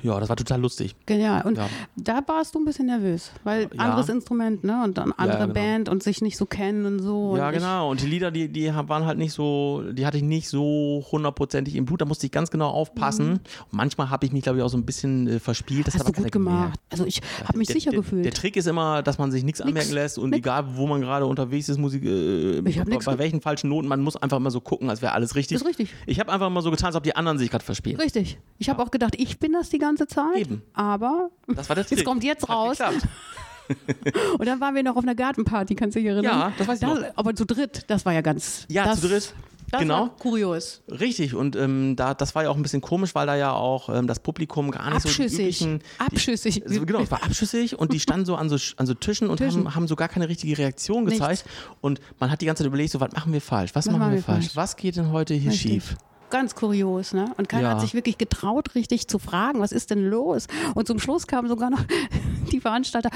[0.04, 0.96] Ja, das war total lustig.
[1.06, 1.44] Genial.
[1.46, 1.68] Und Ja.
[1.96, 3.70] da warst du ein bisschen nervös, weil Ja.
[3.84, 4.84] anderes Instrument, ne?
[4.84, 5.54] Und dann andere genau.
[5.54, 7.36] Band und sich nicht so kennen und so.
[7.38, 7.90] Ja, und genau.
[7.92, 11.76] Und die Lieder, die, die waren halt nicht so, die hatte ich nicht so hundertprozentig
[11.76, 12.02] im Blut.
[12.02, 13.32] Da musste ich ganz genau aufpassen.
[13.32, 15.88] Und manchmal habe ich mich, glaube ich, auch so ein bisschen äh, verspielt.
[15.88, 16.00] Das Mhm.
[16.00, 16.62] Hast hat du gut keiner gemerkt.
[16.74, 16.80] gemacht.
[16.92, 18.26] Also ich habe mich der, sicher der, gefühlt.
[18.26, 20.40] Der Trick ist immer, dass man sich nichts anmerken lässt und Nix.
[20.40, 24.16] egal, wo man gerade unterwegs ist, Musik, äh, bei, bei welchen falschen Noten, man muss
[24.16, 25.56] einfach immer so gucken, als wäre alles richtig.
[25.56, 25.90] Ist richtig.
[26.06, 28.00] Ich habe einfach mal so getan, als ob die anderen sich gerade verspielen.
[28.00, 28.38] Richtig.
[28.58, 30.38] Ich habe auch gedacht, ich bin das die ganze Zeit.
[30.38, 30.62] Eben.
[30.74, 31.98] Aber Das war der Trick.
[32.00, 32.78] jetzt kommt jetzt raus.
[34.38, 36.24] Und dann waren wir noch auf einer Gartenparty, kannst du dich erinnern?
[36.40, 37.00] Ja, das weiß ich noch.
[37.16, 38.66] Aber zu dritt, das war ja ganz.
[38.70, 39.34] Ja, das, zu dritt.
[39.72, 40.10] Das genau.
[40.20, 40.84] Kurios.
[40.88, 43.90] Richtig, und ähm, da, das war ja auch ein bisschen komisch, weil da ja auch
[43.90, 45.40] ähm, das Publikum gar nicht so die Abschüssig.
[45.40, 46.54] üblichen, Abschüssig.
[46.56, 49.30] Die, also genau, es war abschüssig und die standen so an so, an so Tischen
[49.32, 49.66] und Tischen.
[49.66, 51.20] Haben, haben so gar keine richtige Reaktion Nichts.
[51.20, 51.46] gezeigt.
[51.82, 53.72] Und man hat die ganze Zeit überlegt, so, was machen wir falsch?
[53.74, 54.50] Was, machen wir falsch?
[54.54, 55.72] Was geht denn heute hier Richtig.
[55.72, 55.96] schief?
[56.30, 57.34] Ganz kurios, ne?
[57.38, 57.70] Und keiner Ja.
[57.72, 60.48] hat sich wirklich getraut, richtig zu fragen, was ist denn los?
[60.74, 61.84] Und zum Schluss kamen sogar noch
[62.52, 63.10] die Veranstalter,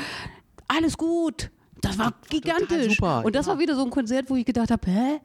[0.68, 1.50] alles gut.
[1.82, 2.96] Das war gigantisch.
[2.98, 3.54] super, Und das ja.
[3.54, 5.20] war wieder so ein Konzert, wo ich gedacht habe, hä?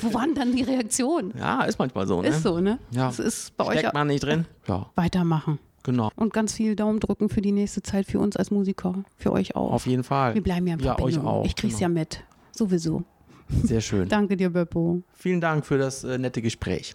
[0.00, 1.32] Wo waren dann die Reaktionen?
[1.38, 2.28] Ja, ist manchmal so, ne?
[2.28, 2.78] Ist so, ne?
[2.90, 3.06] Ja.
[3.06, 4.46] Das ist bei euch Steckt man nicht drin?
[4.66, 5.58] Ja, weitermachen.
[5.82, 6.10] genau.
[6.16, 9.54] Und ganz viel Daumen drücken für die nächste Zeit für uns als Musiker, für euch
[9.56, 9.72] auch.
[9.72, 10.34] Auf jeden Fall.
[10.34, 11.26] Wir bleiben ja in Ja, euch Verbindung.
[11.26, 11.44] auch.
[11.44, 11.82] Ich krieg's genau.
[11.94, 12.22] ja mit.
[12.56, 13.02] Sowieso.
[13.64, 14.08] Sehr schön.
[14.08, 15.02] Danke dir, Beppo.
[15.12, 16.94] Vielen Dank für das äh, nette Gespräch.